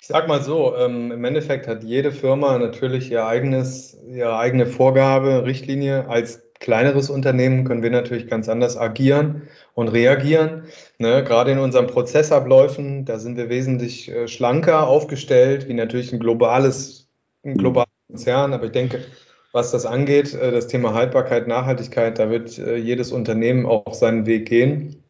[0.00, 4.66] Ich sag mal so, ähm, im Endeffekt hat jede Firma natürlich ihr eigenes, ihre eigene
[4.66, 10.64] Vorgabe, Richtlinie als kleineres Unternehmen können wir natürlich ganz anders agieren und reagieren.
[10.98, 16.18] Ne, gerade in unseren Prozessabläufen, da sind wir wesentlich äh, schlanker aufgestellt, wie natürlich ein
[16.18, 17.08] globales,
[17.44, 18.52] ein globales Konzern.
[18.52, 19.04] Aber ich denke,
[19.52, 24.26] was das angeht, äh, das Thema Haltbarkeit, Nachhaltigkeit, da wird äh, jedes Unternehmen auch seinen
[24.26, 25.02] Weg gehen.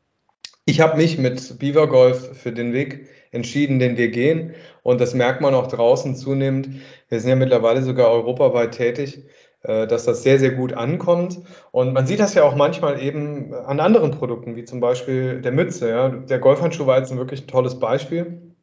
[0.65, 4.55] Ich habe mich mit Beaver Golf für den Weg entschieden, den wir gehen.
[4.83, 6.69] Und das merkt man auch draußen zunehmend.
[7.09, 9.25] Wir sind ja mittlerweile sogar europaweit tätig.
[9.63, 11.41] Äh, dass das sehr, sehr gut ankommt.
[11.73, 15.51] Und man sieht das ja auch manchmal eben an anderen Produkten, wie zum Beispiel der
[15.51, 15.91] Mütze.
[15.91, 16.09] Ja.
[16.11, 18.55] Der Golfhandschuh war jetzt ein wirklich ein tolles Beispiel.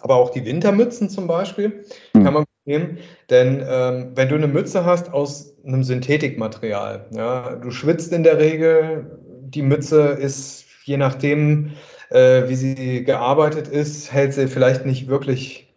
[0.00, 2.24] Aber auch die Wintermützen zum Beispiel mhm.
[2.24, 2.98] kann man nehmen.
[3.28, 8.38] Denn ähm, wenn du eine Mütze hast aus einem Synthetikmaterial, ja, du schwitzt in der
[8.38, 11.72] Regel, die Mütze ist, je nachdem,
[12.08, 15.74] äh, wie sie gearbeitet ist, hält sie vielleicht nicht wirklich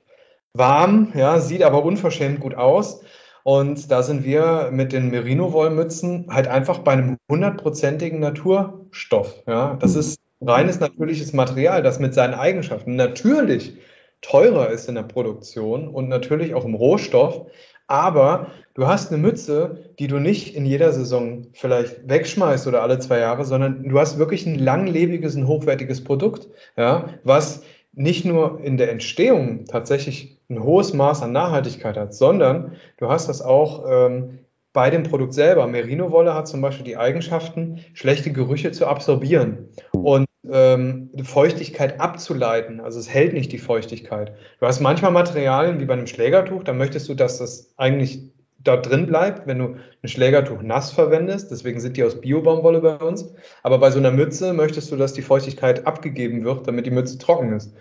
[0.53, 3.01] warm, ja, sieht aber unverschämt gut aus.
[3.47, 9.43] Und da sind wir mit den Merino-Wollmützen halt einfach bei einem hundertprozentigen Naturstoff.
[9.45, 9.99] Ja, das mhm.
[9.99, 13.77] ist reines natürliches Material, das mit seinen Eigenschaften natürlich
[14.21, 17.45] teurer ist in der Produktion und natürlich auch im Rohstoff.
[17.85, 22.97] Aber du hast eine Mütze, die du nicht in jeder Saison vielleicht wegschmeißt oder alle
[22.97, 27.61] zwei Jahre, sondern du hast wirklich ein langlebiges, ein hochwertiges Produkt, ja, was
[27.93, 33.29] nicht nur in der Entstehung tatsächlich ein hohes Maß an Nachhaltigkeit hat, sondern du hast
[33.29, 34.39] das auch ähm,
[34.73, 35.65] bei dem Produkt selber.
[35.67, 42.81] Merino-Wolle hat zum Beispiel die Eigenschaften, schlechte Gerüche zu absorbieren und ähm, Feuchtigkeit abzuleiten.
[42.81, 44.33] Also es hält nicht die Feuchtigkeit.
[44.59, 48.19] Du hast manchmal Materialien wie bei einem Schlägertuch, da möchtest du, dass das eigentlich
[48.65, 51.51] da drin bleibt, wenn du ein Schlägertuch nass verwendest.
[51.51, 53.33] Deswegen sind die aus Biobaumwolle bei uns.
[53.63, 57.17] Aber bei so einer Mütze möchtest du, dass die Feuchtigkeit abgegeben wird, damit die Mütze
[57.17, 57.73] trocken ist.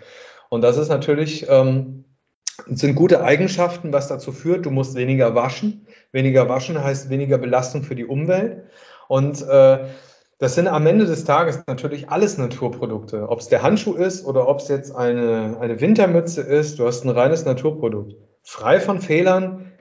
[0.49, 2.04] Und das ist natürlich, ähm,
[2.67, 5.87] sind gute Eigenschaften, was dazu führt, du musst weniger waschen.
[6.11, 8.63] Weniger waschen heißt weniger Belastung für die Umwelt.
[9.07, 9.79] Und äh,
[10.37, 13.29] das sind am Ende des Tages natürlich alles Naturprodukte.
[13.29, 17.03] Ob es der Handschuh ist oder ob es jetzt eine, eine Wintermütze ist, du hast
[17.03, 18.15] ein reines Naturprodukt.
[18.43, 19.71] Frei von Fehlern,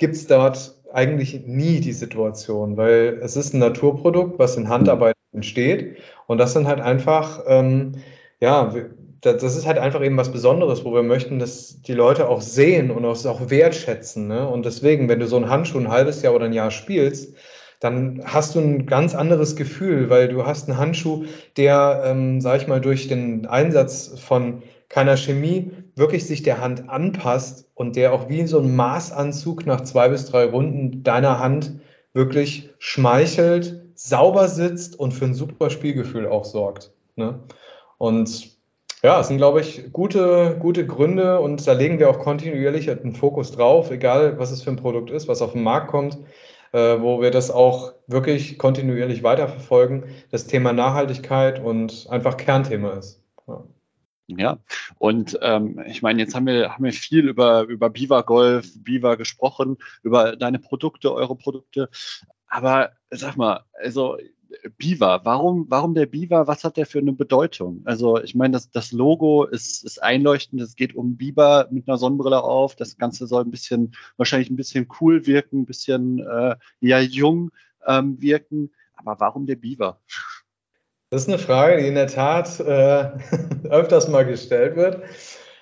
[0.00, 5.14] gibt es dort eigentlich nie die Situation, weil es ist ein Naturprodukt, was in Handarbeit
[5.32, 5.98] entsteht.
[6.26, 7.96] Und das sind halt einfach, ähm,
[8.40, 8.74] ja,
[9.20, 12.90] das ist halt einfach eben was Besonderes, wo wir möchten, dass die Leute auch sehen
[12.90, 14.28] und auch wertschätzen.
[14.28, 14.48] Ne?
[14.48, 17.34] Und deswegen, wenn du so einen Handschuh ein halbes Jahr oder ein Jahr spielst,
[17.80, 21.24] dann hast du ein ganz anderes Gefühl, weil du hast einen Handschuh,
[21.56, 26.88] der, ähm, sag ich mal, durch den Einsatz von keiner Chemie wirklich sich der Hand
[26.88, 31.80] anpasst und der auch wie so ein Maßanzug nach zwei bis drei Runden deiner Hand
[32.12, 36.92] wirklich schmeichelt, sauber sitzt und für ein super Spielgefühl auch sorgt.
[37.16, 37.40] Ne?
[37.98, 38.59] Und
[39.02, 43.14] ja, es sind, glaube ich, gute, gute Gründe und da legen wir auch kontinuierlich einen
[43.14, 46.18] Fokus drauf, egal was es für ein Produkt ist, was auf den Markt kommt,
[46.72, 53.22] äh, wo wir das auch wirklich kontinuierlich weiterverfolgen, das Thema Nachhaltigkeit und einfach Kernthema ist.
[53.48, 53.64] Ja.
[54.36, 54.58] Ja,
[54.98, 59.16] und ähm, ich meine, jetzt haben wir, haben wir viel über, über Biva Golf, Biva
[59.16, 61.88] gesprochen, über deine Produkte, eure Produkte.
[62.46, 64.18] Aber sag mal, also
[64.78, 66.46] Biva, warum, warum der Biva?
[66.46, 67.82] Was hat der für eine Bedeutung?
[67.84, 71.98] Also ich meine, das, das Logo ist, ist einleuchtend, es geht um Biber mit einer
[71.98, 72.74] Sonnenbrille auf.
[72.74, 77.50] Das Ganze soll ein bisschen, wahrscheinlich ein bisschen cool wirken, ein bisschen äh, ja jung
[77.86, 78.72] ähm, wirken.
[78.94, 80.00] Aber warum der Biva?
[81.10, 83.10] Das ist eine Frage, die in der Tat äh,
[83.68, 85.02] öfters mal gestellt wird.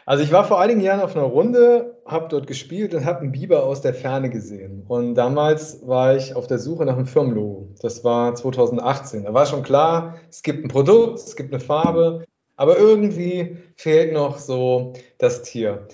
[0.08, 3.32] Also ich war vor einigen Jahren auf einer Runde, habe dort gespielt und habe einen
[3.32, 4.86] Biber aus der Ferne gesehen.
[4.88, 7.68] Und damals war ich auf der Suche nach einem Firmenlogo.
[7.82, 9.24] Das war 2018.
[9.24, 12.24] Da war schon klar, es gibt ein Produkt, es gibt eine Farbe,
[12.56, 15.86] aber irgendwie fehlt noch so das Tier.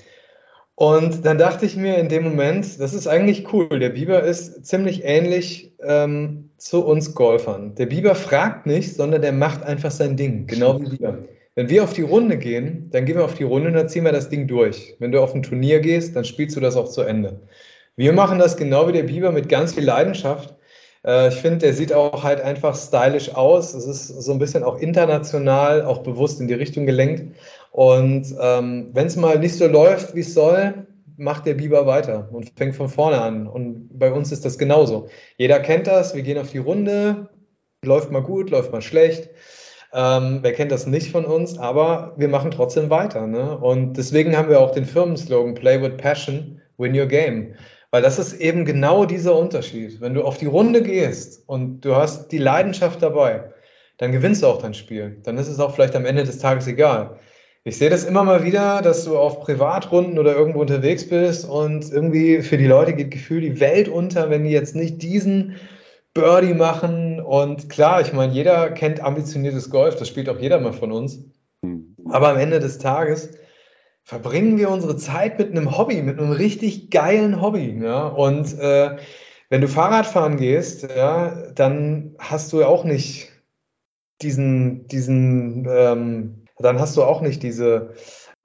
[0.76, 3.80] Und dann dachte ich mir in dem Moment, das ist eigentlich cool.
[3.80, 7.74] Der Biber ist ziemlich ähnlich ähm, zu uns Golfern.
[7.74, 11.24] Der Biber fragt nicht, sondern der macht einfach sein Ding, genau wie wir.
[11.56, 14.04] Wenn wir auf die Runde gehen, dann gehen wir auf die Runde und dann ziehen
[14.04, 14.96] wir das Ding durch.
[14.98, 17.40] Wenn du auf ein Turnier gehst, dann spielst du das auch zu Ende.
[17.96, 20.56] Wir machen das genau wie der Biber mit ganz viel Leidenschaft.
[21.06, 23.72] Äh, ich finde, der sieht auch halt einfach stylisch aus.
[23.74, 27.36] Es ist so ein bisschen auch international, auch bewusst in die Richtung gelenkt.
[27.70, 30.86] Und ähm, wenn es mal nicht so läuft, wie es soll,
[31.16, 33.46] macht der Biber weiter und fängt von vorne an.
[33.46, 35.08] Und bei uns ist das genauso.
[35.36, 36.16] Jeder kennt das.
[36.16, 37.28] Wir gehen auf die Runde,
[37.84, 39.30] läuft mal gut, läuft mal schlecht.
[39.94, 41.58] Ähm, wer kennt das nicht von uns?
[41.58, 43.26] Aber wir machen trotzdem weiter.
[43.26, 43.56] Ne?
[43.56, 47.54] Und deswegen haben wir auch den Firmenslogan Play with Passion, Win Your Game.
[47.92, 50.00] Weil das ist eben genau dieser Unterschied.
[50.00, 53.52] Wenn du auf die Runde gehst und du hast die Leidenschaft dabei,
[53.98, 55.20] dann gewinnst du auch dein Spiel.
[55.22, 57.20] Dann ist es auch vielleicht am Ende des Tages egal.
[57.62, 61.90] Ich sehe das immer mal wieder, dass du auf Privatrunden oder irgendwo unterwegs bist und
[61.90, 65.54] irgendwie für die Leute geht Gefühl die Welt unter, wenn die jetzt nicht diesen
[66.14, 67.20] Birdie machen.
[67.20, 71.24] Und klar, ich meine, jeder kennt ambitioniertes Golf, das spielt auch jeder mal von uns.
[71.62, 71.96] Mhm.
[72.08, 73.30] Aber am Ende des Tages
[74.04, 77.80] verbringen wir unsere Zeit mit einem Hobby, mit einem richtig geilen Hobby.
[77.82, 78.06] Ja?
[78.06, 78.96] Und äh,
[79.48, 83.30] wenn du Fahrrad fahren gehst, ja, dann hast du auch nicht
[84.22, 87.94] diesen, diesen, ähm, dann hast du auch nicht diese,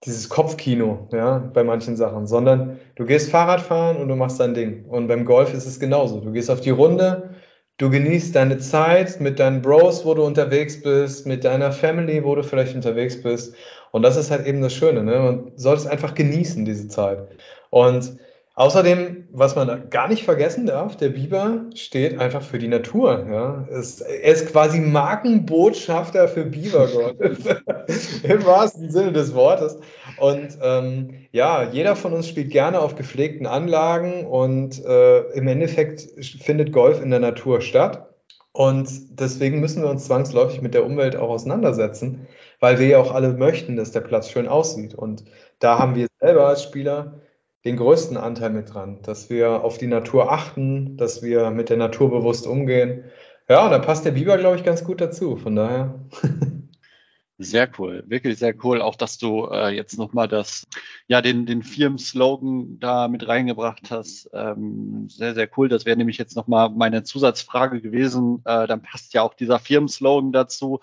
[0.05, 4.53] dieses Kopfkino, ja, bei manchen Sachen, sondern du gehst Fahrrad fahren und du machst dein
[4.53, 4.85] Ding.
[4.85, 6.21] Und beim Golf ist es genauso.
[6.21, 7.35] Du gehst auf die Runde,
[7.79, 12.35] Du genießt deine Zeit mit deinen Bros, wo du unterwegs bist, mit deiner Family, wo
[12.35, 13.55] du vielleicht unterwegs bist.
[13.91, 15.01] Und das ist halt eben das Schöne.
[15.01, 15.17] Ne?
[15.17, 17.19] Man sollte es einfach genießen, diese Zeit.
[17.69, 18.17] Und
[18.59, 23.25] außerdem, was man gar nicht vergessen darf, der Biber steht einfach für die Natur.
[23.31, 23.67] Ja?
[23.71, 27.15] Es, er ist quasi Markenbotschafter für Bibergott.
[28.23, 29.79] Im wahrsten Sinne des Wortes.
[30.17, 36.01] Und ähm, ja, jeder von uns spielt gerne auf gepflegten Anlagen und äh, im Endeffekt
[36.43, 38.09] findet Golf in der Natur statt.
[38.51, 38.89] Und
[39.21, 42.27] deswegen müssen wir uns zwangsläufig mit der Umwelt auch auseinandersetzen,
[42.59, 44.95] weil wir ja auch alle möchten, dass der Platz schön aussieht.
[44.95, 45.23] Und
[45.59, 47.21] da haben wir selber als Spieler
[47.65, 51.77] den größten Anteil mit dran, dass wir auf die Natur achten, dass wir mit der
[51.77, 53.05] Natur bewusst umgehen.
[53.49, 55.35] Ja, da passt der Biber, glaube ich, ganz gut dazu.
[55.35, 56.07] Von daher.
[57.41, 58.81] Sehr cool, wirklich sehr cool.
[58.81, 60.67] Auch, dass du äh, jetzt nochmal das,
[61.07, 64.29] ja, den, den Firmenslogan da mit reingebracht hast.
[64.33, 65.69] Ähm, sehr, sehr cool.
[65.69, 68.41] Das wäre nämlich jetzt nochmal meine Zusatzfrage gewesen.
[68.43, 70.81] Äh, dann passt ja auch dieser Firmenslogan dazu.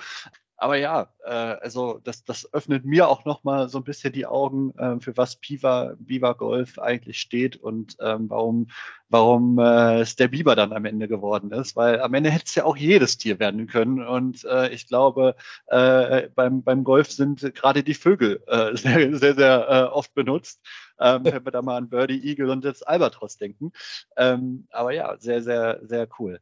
[0.58, 4.72] Aber ja, äh, also das, das öffnet mir auch nochmal so ein bisschen die Augen,
[4.78, 8.68] äh, für was Piva, Biva Golf eigentlich steht und ähm, warum,
[9.10, 11.76] warum äh, es der Biber dann am Ende geworden ist.
[11.76, 14.02] Weil am Ende hätte es ja auch jedes Tier werden können.
[14.02, 19.34] Und äh, ich glaube, äh, beim, beim Golf sind gerade die Vögel äh, sehr, sehr,
[19.34, 20.60] sehr äh, oft benutzt.
[20.98, 23.72] Ähm, wenn wir da mal an Birdie, Eagle und jetzt Albatros denken.
[24.16, 26.40] Ähm, aber ja, sehr, sehr, sehr cool.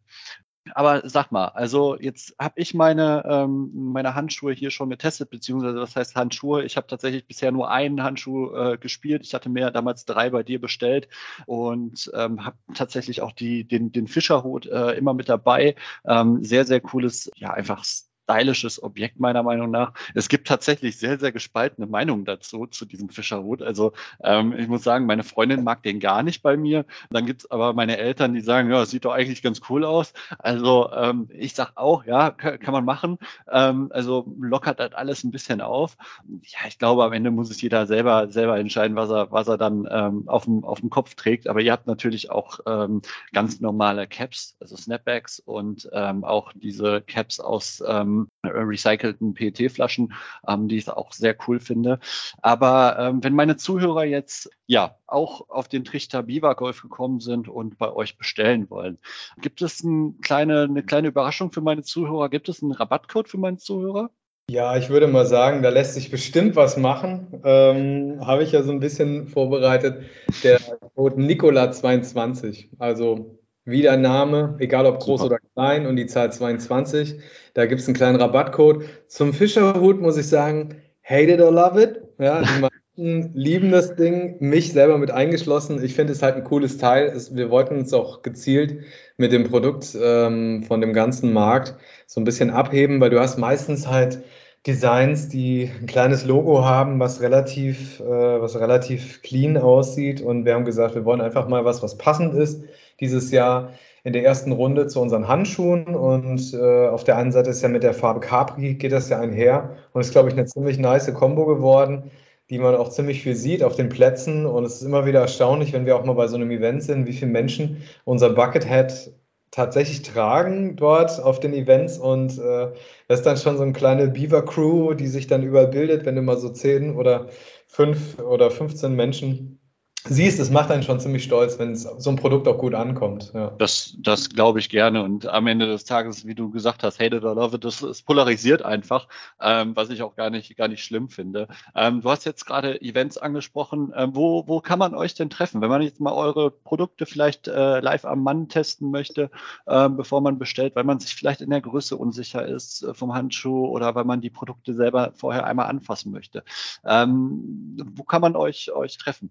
[0.72, 5.78] Aber sag mal, also jetzt habe ich meine, ähm, meine Handschuhe hier schon getestet, beziehungsweise
[5.78, 6.64] was heißt Handschuhe?
[6.64, 9.22] Ich habe tatsächlich bisher nur einen Handschuh äh, gespielt.
[9.24, 11.08] Ich hatte mir damals drei bei dir bestellt
[11.46, 15.76] und ähm, habe tatsächlich auch die, den, den Fischerhut äh, immer mit dabei.
[16.06, 17.84] Ähm, sehr, sehr cooles, ja, einfach
[18.24, 19.92] stylisches Objekt meiner Meinung nach.
[20.14, 23.62] Es gibt tatsächlich sehr, sehr gespaltene Meinungen dazu, zu diesem Fischerhut.
[23.62, 26.86] Also ähm, ich muss sagen, meine Freundin mag den gar nicht bei mir.
[27.10, 30.14] Dann gibt's aber meine Eltern, die sagen, ja, sieht doch eigentlich ganz cool aus.
[30.38, 33.18] Also ähm, ich sag auch, ja, kann, man machen.
[33.50, 35.96] Ähm, also lockert das alles ein bisschen auf.
[36.42, 39.58] Ja, ich glaube, am Ende muss es jeder selber, selber entscheiden, was er, was er
[39.58, 41.46] dann ähm, auf, dem, auf dem Kopf trägt.
[41.46, 47.02] Aber ihr habt natürlich auch ähm, ganz normale Caps, also Snapbacks und ähm, auch diese
[47.02, 50.12] Caps aus ähm, ähm, recycelten PET-Flaschen,
[50.46, 51.98] ähm, die ich auch sehr cool finde.
[52.42, 57.48] Aber ähm, wenn meine Zuhörer jetzt ja auch auf den Trichter Biva Golf gekommen sind
[57.48, 58.98] und bei euch bestellen wollen,
[59.40, 62.28] gibt es ein kleine, eine kleine Überraschung für meine Zuhörer?
[62.28, 64.10] Gibt es einen Rabattcode für meine Zuhörer?
[64.50, 67.40] Ja, ich würde mal sagen, da lässt sich bestimmt was machen.
[67.44, 70.04] Ähm, Habe ich ja so ein bisschen vorbereitet.
[70.42, 70.60] Der
[70.94, 72.68] Code Nicola22.
[72.78, 75.34] Also wie der Name, egal ob groß Super.
[75.34, 77.20] oder klein, und die Zahl 22.
[77.54, 78.84] Da gibt es einen kleinen Rabattcode.
[79.08, 82.02] Zum Fischerhut muss ich sagen, hate it or love it.
[82.18, 82.60] Ja, die
[82.96, 85.82] meisten lieben das Ding, mich selber mit eingeschlossen.
[85.82, 87.14] Ich finde es halt ein cooles Teil.
[87.32, 88.80] Wir wollten uns auch gezielt
[89.16, 91.74] mit dem Produkt ähm, von dem ganzen Markt
[92.06, 94.22] so ein bisschen abheben, weil du hast meistens halt
[94.66, 100.22] Designs, die ein kleines Logo haben, was relativ, äh, was relativ clean aussieht.
[100.22, 102.64] Und wir haben gesagt, wir wollen einfach mal was, was passend ist
[103.00, 103.70] dieses Jahr
[104.04, 105.94] in der ersten Runde zu unseren Handschuhen.
[105.96, 109.18] Und äh, auf der einen Seite ist ja mit der Farbe Capri geht das ja
[109.20, 109.76] einher.
[109.92, 112.10] Und ist, glaube ich, eine ziemlich nice Combo geworden,
[112.50, 114.46] die man auch ziemlich viel sieht auf den Plätzen.
[114.46, 117.06] Und es ist immer wieder erstaunlich, wenn wir auch mal bei so einem Event sind,
[117.06, 119.12] wie viele Menschen unser Buckethead
[119.50, 121.96] tatsächlich tragen dort auf den Events.
[121.98, 122.72] Und äh,
[123.08, 126.16] das ist dann schon so eine kleine Beaver Crew, die sich dann überall bildet, wenn
[126.16, 127.28] du mal so zehn oder
[127.68, 129.60] fünf oder 15 Menschen
[130.06, 133.32] siehst, es macht einen schon ziemlich stolz, wenn so ein Produkt auch gut ankommt.
[133.34, 133.52] Ja.
[133.58, 135.02] Das, das glaube ich gerne.
[135.02, 137.80] Und am Ende des Tages, wie du gesagt hast, hate it or love it, das,
[137.80, 139.08] das polarisiert einfach,
[139.40, 141.48] ähm, was ich auch gar nicht, gar nicht schlimm finde.
[141.74, 143.92] Ähm, du hast jetzt gerade Events angesprochen.
[143.96, 145.60] Ähm, wo, wo kann man euch denn treffen?
[145.60, 149.30] Wenn man jetzt mal eure Produkte vielleicht äh, live am Mann testen möchte,
[149.66, 153.14] äh, bevor man bestellt, weil man sich vielleicht in der Größe unsicher ist äh, vom
[153.14, 156.44] Handschuh oder weil man die Produkte selber vorher einmal anfassen möchte.
[156.84, 159.30] Ähm, wo kann man euch, euch treffen?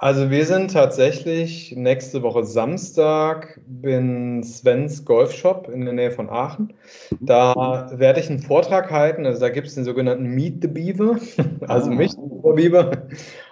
[0.00, 6.72] Also wir sind tatsächlich nächste Woche Samstag in Svens Golfshop in der Nähe von Aachen.
[7.20, 9.26] Da werde ich einen Vortrag halten.
[9.26, 11.18] Also da gibt es den sogenannten Meet the Beaver,
[11.66, 12.92] also mich, der Beaver.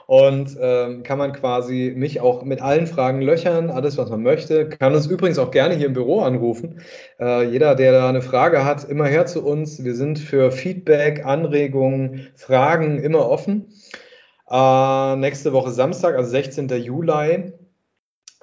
[0.07, 4.69] Und ähm, kann man quasi mich auch mit allen Fragen löchern, alles, was man möchte.
[4.69, 6.81] Kann uns übrigens auch gerne hier im Büro anrufen.
[7.19, 9.83] Äh, jeder, der da eine Frage hat, immer her zu uns.
[9.83, 13.67] Wir sind für Feedback, Anregungen, Fragen immer offen.
[14.49, 16.69] Äh, nächste Woche Samstag, also 16.
[16.69, 17.53] Juli,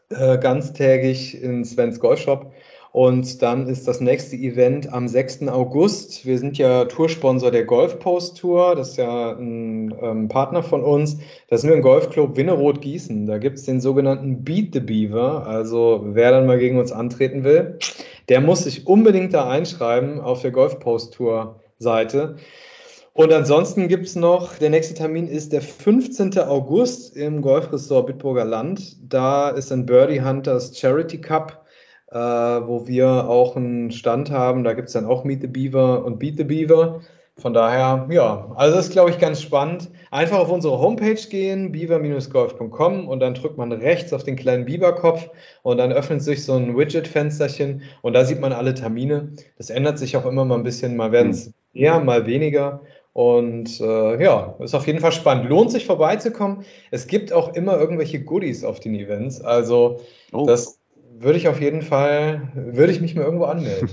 [0.10, 2.52] äh, ganztägig in Svens Golfshop.
[2.94, 5.48] Und dann ist das nächste Event am 6.
[5.48, 6.28] August.
[6.28, 8.76] Wir sind ja Toursponsor der Golf Post Tour.
[8.76, 11.18] Das ist ja ein ähm, Partner von uns.
[11.48, 13.26] Das sind wir im Golfclub Winneroth Gießen.
[13.26, 15.48] Da gibt es den sogenannten Beat the Beaver.
[15.48, 17.80] Also wer dann mal gegen uns antreten will,
[18.30, 22.36] der muss sich unbedingt da einschreiben auf der Golf Post Tour Seite.
[23.16, 26.36] Und ansonsten gibt es noch, der nächste Termin ist der 15.
[26.40, 28.98] August im Golfressort Bitburger Land.
[29.02, 31.64] Da ist ein Birdie Hunters Charity Cup,
[32.10, 34.64] äh, wo wir auch einen Stand haben.
[34.64, 37.02] Da gibt es dann auch Meet the Beaver und Beat the Beaver.
[37.38, 39.92] Von daher, ja, also das ist, glaube ich, ganz spannend.
[40.10, 45.30] Einfach auf unsere Homepage gehen, beaver-golf.com und dann drückt man rechts auf den kleinen Beaverkopf
[45.64, 49.34] und dann öffnet sich so ein Widget-Fensterchen und da sieht man alle Termine.
[49.58, 52.82] Das ändert sich auch immer mal ein bisschen, mal werden es eher, mal weniger.
[53.14, 55.50] Und äh, ja, ist auf jeden Fall spannend.
[55.50, 56.66] Lohnt sich vorbeizukommen.
[56.90, 59.40] Es gibt auch immer irgendwelche Goodies auf den Events.
[59.40, 60.46] Also oh.
[60.48, 60.80] das
[61.20, 63.90] würde ich auf jeden Fall, würde ich mich mal irgendwo anmelden.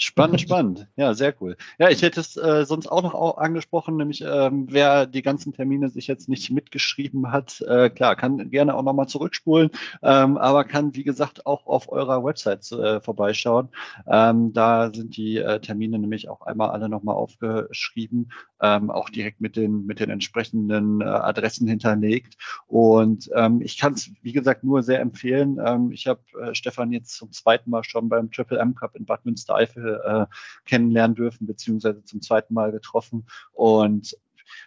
[0.00, 0.86] Spannend, spannend.
[0.96, 1.56] Ja, sehr cool.
[1.78, 5.88] Ja, ich hätte es äh, sonst auch noch angesprochen, nämlich ähm, wer die ganzen Termine
[5.90, 9.70] sich jetzt nicht mitgeschrieben hat, äh, klar, kann gerne auch nochmal zurückspulen,
[10.02, 13.70] ähm, aber kann, wie gesagt, auch auf eurer Website äh, vorbeischauen.
[14.06, 18.30] Ähm, da sind die äh, Termine nämlich auch einmal alle nochmal aufgeschrieben,
[18.62, 22.36] ähm, auch direkt mit den, mit den entsprechenden äh, Adressen hinterlegt.
[22.68, 25.58] Und ähm, ich kann es, wie gesagt, nur sehr empfehlen.
[25.64, 29.04] Ähm, ich habe äh, Stefan jetzt zum zweiten Mal schon beim Triple M Cup in
[29.04, 30.26] Bad Münster Eifel äh,
[30.64, 33.26] kennenlernen dürfen, beziehungsweise zum zweiten Mal getroffen.
[33.52, 34.16] Und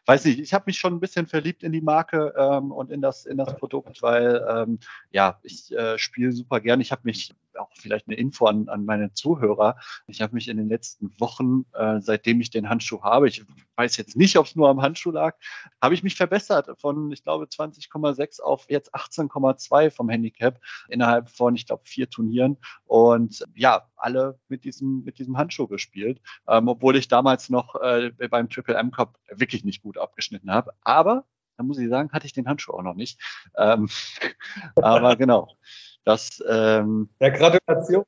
[0.06, 3.02] weiß nicht, ich habe mich schon ein bisschen verliebt in die Marke ähm, und in
[3.02, 4.80] das, in das Produkt, weil ähm,
[5.12, 6.82] ja, ich äh, spiele super gern.
[6.82, 9.78] Ich habe mich auch vielleicht eine Info an, an meine Zuhörer.
[10.08, 13.44] Ich habe mich in den letzten Wochen, äh, seitdem ich den Handschuh habe, ich
[13.76, 15.38] weiß jetzt nicht, ob es nur am Handschuh lag,
[15.82, 21.56] habe ich mich verbessert von, ich glaube, 20,6 auf jetzt 18,2 vom Handicap innerhalb von,
[21.56, 22.58] ich glaube, vier Turnieren.
[22.86, 28.12] Und ja, alle mit diesem, mit diesem Handschuh gespielt, ähm, obwohl ich damals noch äh,
[28.30, 30.74] beim Triple M Cup wirklich nicht gut abgeschnitten habe.
[30.82, 31.26] Aber
[31.58, 33.20] da muss ich sagen, hatte ich den Handschuh auch noch nicht.
[33.58, 33.88] Ähm,
[34.76, 35.56] aber genau.
[36.04, 38.04] Das, ähm, ja, Gratulation.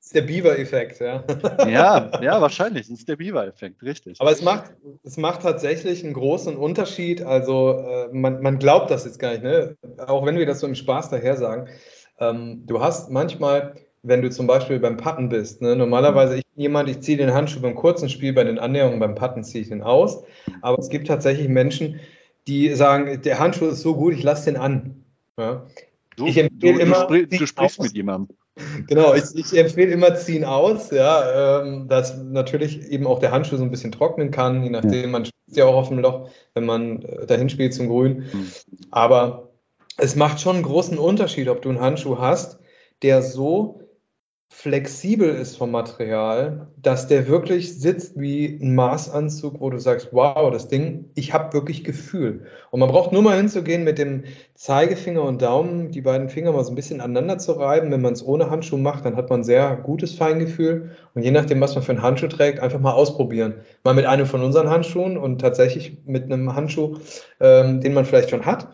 [0.00, 1.24] Das ist der Beaver-Effekt, ja.
[1.68, 2.88] ja, ja, wahrscheinlich.
[2.88, 4.20] Das ist der Beaver-Effekt, richtig.
[4.20, 4.72] Aber es macht,
[5.02, 7.22] es macht tatsächlich einen großen Unterschied.
[7.22, 9.76] Also, äh, man, man glaubt das jetzt gar nicht, ne?
[10.06, 11.68] Auch wenn wir das so im Spaß daher sagen.
[12.20, 15.76] Ähm, du hast manchmal, wenn du zum Beispiel beim Putten bist, ne?
[15.76, 19.14] normalerweise ich bin jemand, ich ziehe den Handschuh beim kurzen Spiel, bei den Annäherungen beim
[19.14, 20.24] Putten ziehe ich den aus.
[20.62, 22.00] Aber es gibt tatsächlich Menschen,
[22.46, 25.04] die sagen, der Handschuh ist so gut, ich lasse den an.
[25.38, 25.66] Ja?
[26.18, 27.06] Du, ich empfehle du, immer.
[27.06, 27.86] Du, du sprichst aus.
[27.86, 28.36] mit jemandem.
[28.88, 33.56] Genau, ich, ich, empfehle immer ziehen aus, ja, ähm, dass natürlich eben auch der Handschuh
[33.56, 35.06] so ein bisschen trocknen kann, je nachdem, ja.
[35.06, 38.24] man spielt ja auch auf dem Loch, wenn man äh, dahin spielt zum Grün.
[38.32, 38.52] Mhm.
[38.90, 39.50] Aber
[39.96, 42.58] es macht schon einen großen Unterschied, ob du einen Handschuh hast,
[43.02, 43.87] der so
[44.50, 50.50] flexibel ist vom Material, dass der wirklich sitzt wie ein Maßanzug, wo du sagst, wow,
[50.50, 52.46] das Ding, ich habe wirklich Gefühl.
[52.70, 54.24] Und man braucht nur mal hinzugehen mit dem
[54.54, 57.90] Zeigefinger und Daumen, die beiden Finger mal so ein bisschen aneinander zu reiben.
[57.92, 60.90] Wenn man es ohne Handschuh macht, dann hat man sehr gutes Feingefühl.
[61.14, 63.60] Und je nachdem, was man für einen Handschuh trägt, einfach mal ausprobieren.
[63.84, 66.96] Mal mit einem von unseren Handschuhen und tatsächlich mit einem Handschuh,
[67.38, 68.68] ähm, den man vielleicht schon hat.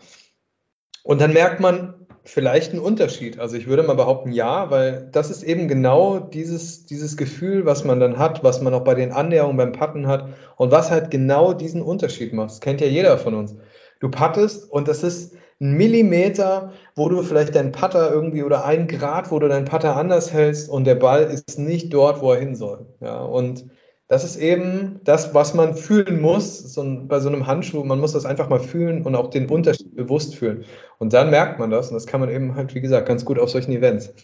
[1.03, 3.39] Und dann merkt man, vielleicht ein Unterschied.
[3.39, 7.83] Also ich würde mal behaupten, ja, weil das ist eben genau dieses, dieses Gefühl, was
[7.83, 11.11] man dann hat, was man auch bei den Annäherungen beim Patten hat und was halt
[11.11, 12.49] genau diesen Unterschied macht.
[12.49, 13.55] Das kennt ja jeder von uns.
[13.99, 18.87] Du pattest und das ist ein Millimeter, wo du vielleicht deinen Putter irgendwie oder ein
[18.87, 22.39] Grad, wo du deinen Putter anders hältst und der Ball ist nicht dort, wo er
[22.39, 22.87] hin soll.
[22.99, 23.65] Ja, und
[24.07, 27.83] das ist eben das, was man fühlen muss so bei so einem Handschuh.
[27.83, 30.65] Man muss das einfach mal fühlen und auch den Unterschied bewusst fühlen.
[30.99, 33.39] Und dann merkt man das und das kann man eben halt, wie gesagt, ganz gut
[33.39, 34.13] auf solchen Events.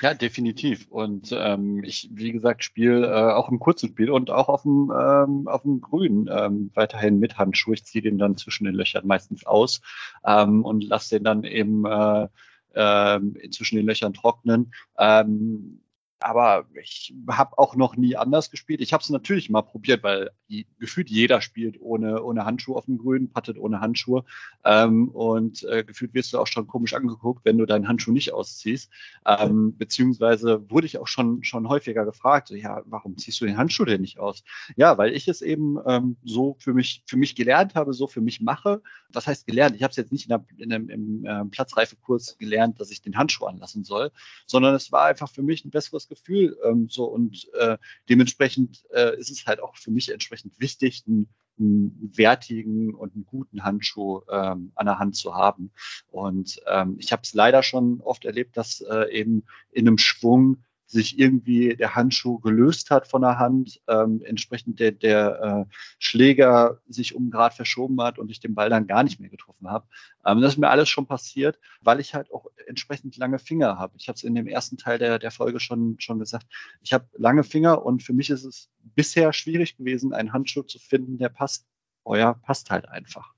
[0.00, 0.86] Ja, definitiv.
[0.90, 4.92] Und ähm, ich, wie gesagt, spiele äh, auch im kurzen Spiel und auch auf dem,
[4.96, 7.72] ähm, auf dem Grün ähm, weiterhin mit Handschuh.
[7.72, 9.80] Ich ziehe den dann zwischen den Löchern meistens aus
[10.24, 12.28] ähm, und lasse den dann eben äh,
[12.74, 13.20] äh,
[13.50, 14.72] zwischen den Löchern trocknen.
[14.96, 15.80] Ähm,
[16.20, 18.80] aber ich habe auch noch nie anders gespielt.
[18.80, 20.30] Ich habe es natürlich mal probiert, weil
[20.78, 24.24] gefühlt jeder spielt ohne, ohne Handschuhe auf dem Grün, pattet ohne Handschuhe.
[24.64, 28.32] Ähm, und äh, gefühlt wirst du auch schon komisch angeguckt, wenn du deinen Handschuh nicht
[28.32, 28.90] ausziehst.
[29.26, 33.56] Ähm, beziehungsweise wurde ich auch schon, schon häufiger gefragt, so, ja, warum ziehst du den
[33.56, 34.42] Handschuh denn nicht aus?
[34.76, 38.20] Ja, weil ich es eben ähm, so für mich, für mich gelernt habe, so für
[38.20, 38.82] mich mache.
[39.12, 39.76] Was heißt gelernt?
[39.76, 43.02] Ich habe es jetzt nicht in, der, in einem, im äh, Platzreifekurs gelernt, dass ich
[43.02, 44.10] den Handschuh anlassen soll,
[44.46, 46.56] sondern es war einfach für mich ein besseres Gefühl.
[46.64, 47.78] Ähm, so und äh,
[48.08, 51.28] dementsprechend äh, ist es halt auch für mich entsprechend wichtig, einen,
[51.58, 55.70] einen wertigen und einen guten Handschuh ähm, an der Hand zu haben.
[56.08, 60.64] Und ähm, ich habe es leider schon oft erlebt, dass äh, eben in einem Schwung
[60.88, 66.80] sich irgendwie der Handschuh gelöst hat von der Hand, ähm, entsprechend der, der äh, Schläger
[66.88, 69.86] sich um Grad verschoben hat und ich den Ball dann gar nicht mehr getroffen habe.
[70.24, 73.94] Ähm, das ist mir alles schon passiert, weil ich halt auch entsprechend lange Finger habe.
[73.98, 76.46] Ich habe es in dem ersten Teil der, der Folge schon, schon gesagt.
[76.82, 80.78] Ich habe lange Finger und für mich ist es bisher schwierig gewesen, einen Handschuh zu
[80.78, 81.66] finden, der passt.
[82.04, 83.34] Euer passt halt einfach.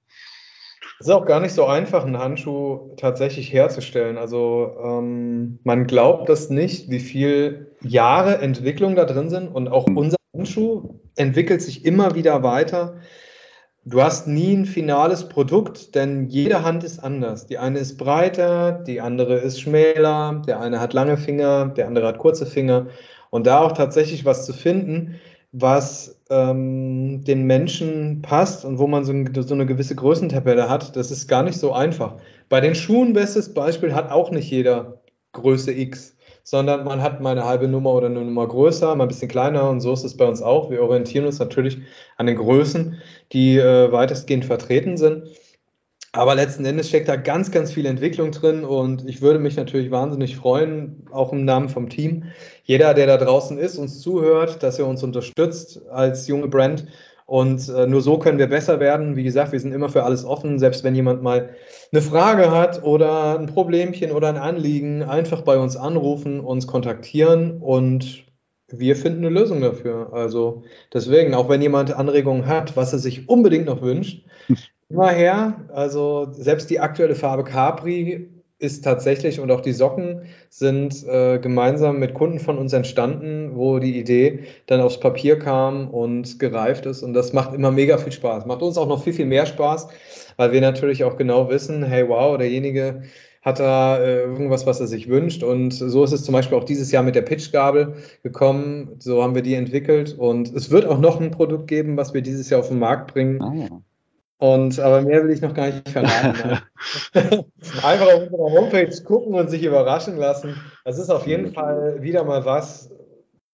[1.01, 4.19] Es ist auch gar nicht so einfach, einen Handschuh tatsächlich herzustellen.
[4.19, 9.49] Also ähm, man glaubt das nicht, wie viel Jahre Entwicklung da drin sind.
[9.49, 12.97] Und auch unser Handschuh entwickelt sich immer wieder weiter.
[13.87, 17.47] Du hast nie ein finales Produkt, denn jede Hand ist anders.
[17.47, 22.09] Die eine ist breiter, die andere ist schmäler, der eine hat lange Finger, der andere
[22.09, 22.89] hat kurze Finger.
[23.31, 25.19] Und da auch tatsächlich was zu finden,
[25.53, 30.95] was ähm, den Menschen passt und wo man so, ein, so, eine gewisse Größentabelle hat,
[30.97, 32.17] das ist gar nicht so einfach.
[32.49, 35.01] Bei den Schuhen, bestes Beispiel, hat auch nicht jeder
[35.33, 39.09] Größe X, sondern man hat mal eine halbe Nummer oder eine Nummer größer, mal ein
[39.09, 40.71] bisschen kleiner und so ist es bei uns auch.
[40.71, 41.79] Wir orientieren uns natürlich
[42.17, 43.01] an den Größen,
[43.33, 45.25] die äh, weitestgehend vertreten sind.
[46.13, 49.93] Aber letzten Endes steckt da ganz, ganz viel Entwicklung drin und ich würde mich natürlich
[49.93, 52.25] wahnsinnig freuen, auch im Namen vom Team.
[52.65, 56.87] Jeder, der da draußen ist, uns zuhört, dass er uns unterstützt als junge Brand.
[57.27, 59.15] Und äh, nur so können wir besser werden.
[59.15, 60.59] Wie gesagt, wir sind immer für alles offen.
[60.59, 61.51] Selbst wenn jemand mal
[61.93, 67.59] eine Frage hat oder ein Problemchen oder ein Anliegen, einfach bei uns anrufen, uns kontaktieren
[67.61, 68.25] und
[68.67, 70.13] wir finden eine Lösung dafür.
[70.13, 74.25] Also deswegen, auch wenn jemand Anregungen hat, was er sich unbedingt noch wünscht,
[74.91, 75.67] immer her.
[75.73, 78.29] Also selbst die aktuelle Farbe Capri
[78.61, 83.79] ist tatsächlich und auch die Socken sind äh, gemeinsam mit Kunden von uns entstanden, wo
[83.79, 87.03] die Idee dann aufs Papier kam und gereift ist.
[87.03, 88.45] Und das macht immer mega viel Spaß.
[88.45, 89.89] Macht uns auch noch viel, viel mehr Spaß,
[90.37, 93.03] weil wir natürlich auch genau wissen, hey, wow, derjenige
[93.43, 95.43] hat da äh, irgendwas, was er sich wünscht.
[95.43, 98.97] Und so ist es zum Beispiel auch dieses Jahr mit der Pitchgabel gekommen.
[98.99, 100.19] So haben wir die entwickelt.
[100.19, 103.15] Und es wird auch noch ein Produkt geben, was wir dieses Jahr auf den Markt
[103.15, 103.41] bringen.
[103.43, 103.81] Oh.
[104.41, 106.63] Und aber mehr will ich noch gar nicht verraten.
[107.83, 110.57] Einfach auf unserer Homepage gucken und sich überraschen lassen.
[110.87, 112.91] Das ist auf jeden Fall wieder mal was,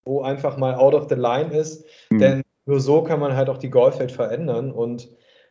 [0.05, 1.85] wo einfach mal out of the line ist.
[2.11, 2.19] Mhm.
[2.21, 4.71] Denn nur so kann man halt auch die Golfwelt verändern.
[4.71, 5.09] Und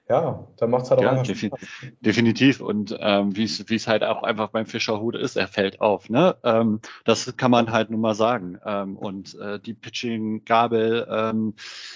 [0.08, 1.60] ja, da macht es halt auch ja, defi Spaß.
[1.99, 2.62] Definitiv.
[2.62, 6.10] Und ähm, wie es halt auch einfach beim Fischerhut ist, er fällt auf.
[6.10, 6.36] Ne?
[6.43, 8.60] Ähm, das kann man halt nun mal sagen.
[8.64, 11.56] Ähm, und äh, die Pitching-Gabel, ähm,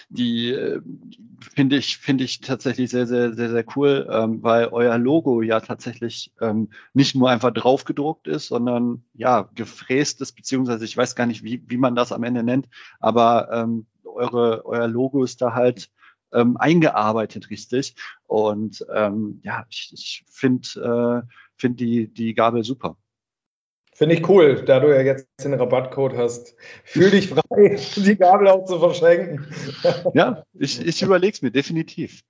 [0.09, 0.81] die äh,
[1.53, 5.59] finde ich, finde ich tatsächlich sehr, sehr, sehr, sehr cool, ähm, weil euer Logo ja
[5.59, 11.27] tatsächlich ähm, nicht nur einfach draufgedruckt ist, sondern ja, gefräst ist, beziehungsweise ich weiß gar
[11.27, 12.67] nicht, wie, wie man das am Ende nennt,
[12.99, 15.91] aber ähm, eure, euer Logo ist da halt
[16.33, 17.95] ähm, eingearbeitet, richtig.
[18.27, 22.97] Und ähm, ja, ich, ich finde äh, find die, die Gabel super.
[23.99, 26.55] Finde ich cool, da du ja jetzt den Rabattcode hast.
[26.85, 29.45] Fühl dich frei, die Gabel auch zu verschenken.
[30.13, 32.21] Ja, ich, ich überlege es mir definitiv.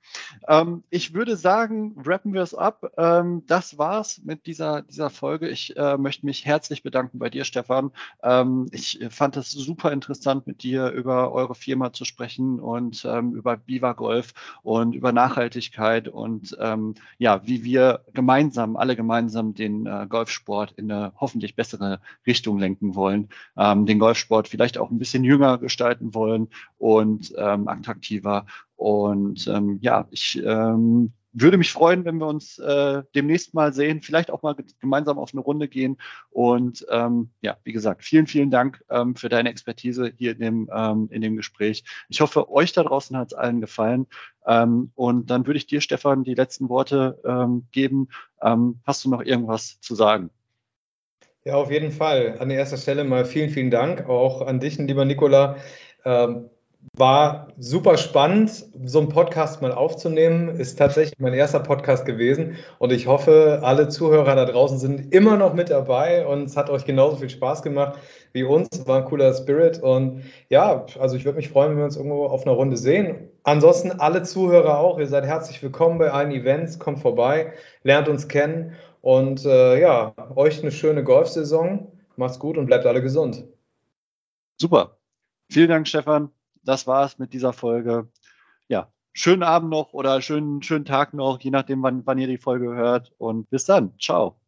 [0.47, 2.91] Ähm, ich würde sagen, wrappen wir es ab.
[2.97, 5.47] Ähm, das war's mit dieser, dieser Folge.
[5.47, 7.91] Ich äh, möchte mich herzlich bedanken bei dir, Stefan.
[8.23, 13.35] Ähm, ich fand es super interessant, mit dir über eure Firma zu sprechen und ähm,
[13.35, 19.85] über Viva Golf und über Nachhaltigkeit und ähm, ja, wie wir gemeinsam, alle gemeinsam den
[19.85, 24.97] äh, Golfsport in eine hoffentlich bessere Richtung lenken wollen, ähm, den Golfsport vielleicht auch ein
[24.97, 26.47] bisschen jünger gestalten wollen
[26.77, 28.45] und ähm, attraktiver.
[28.77, 34.01] Und ähm, ja, ich ähm, würde mich freuen, wenn wir uns äh, demnächst mal sehen,
[34.01, 35.97] vielleicht auch mal gemeinsam auf eine Runde gehen.
[36.29, 40.69] Und ähm, ja, wie gesagt, vielen, vielen Dank ähm, für deine Expertise hier in dem,
[40.73, 41.83] ähm, in dem Gespräch.
[42.07, 44.07] Ich hoffe, euch da draußen hat es allen gefallen.
[44.45, 48.07] Ähm, und dann würde ich dir, Stefan, die letzten Worte ähm, geben.
[48.41, 50.31] Ähm, hast du noch irgendwas zu sagen?
[51.49, 52.35] Ja, auf jeden Fall.
[52.37, 55.55] An erster Stelle mal vielen, vielen Dank auch an dich, lieber Nikola.
[56.05, 56.51] Ähm,
[56.95, 60.49] war super spannend, so einen Podcast mal aufzunehmen.
[60.49, 65.37] Ist tatsächlich mein erster Podcast gewesen und ich hoffe, alle Zuhörer da draußen sind immer
[65.37, 67.97] noch mit dabei und es hat euch genauso viel Spaß gemacht
[68.31, 68.85] wie uns.
[68.85, 72.27] War ein cooler Spirit und ja, also ich würde mich freuen, wenn wir uns irgendwo
[72.27, 73.27] auf einer Runde sehen.
[73.41, 78.27] Ansonsten alle Zuhörer auch, ihr seid herzlich willkommen bei allen Events, kommt vorbei, lernt uns
[78.27, 81.91] kennen und äh, ja, euch eine schöne Golfsaison.
[82.15, 83.45] Macht's gut und bleibt alle gesund.
[84.57, 84.97] Super.
[85.49, 86.31] Vielen Dank, Stefan.
[86.63, 88.09] Das war's mit dieser Folge.
[88.67, 92.37] Ja, schönen Abend noch oder schönen, schönen Tag noch, je nachdem, wann, wann ihr die
[92.37, 93.13] Folge hört.
[93.17, 93.97] Und bis dann.
[93.99, 94.37] Ciao.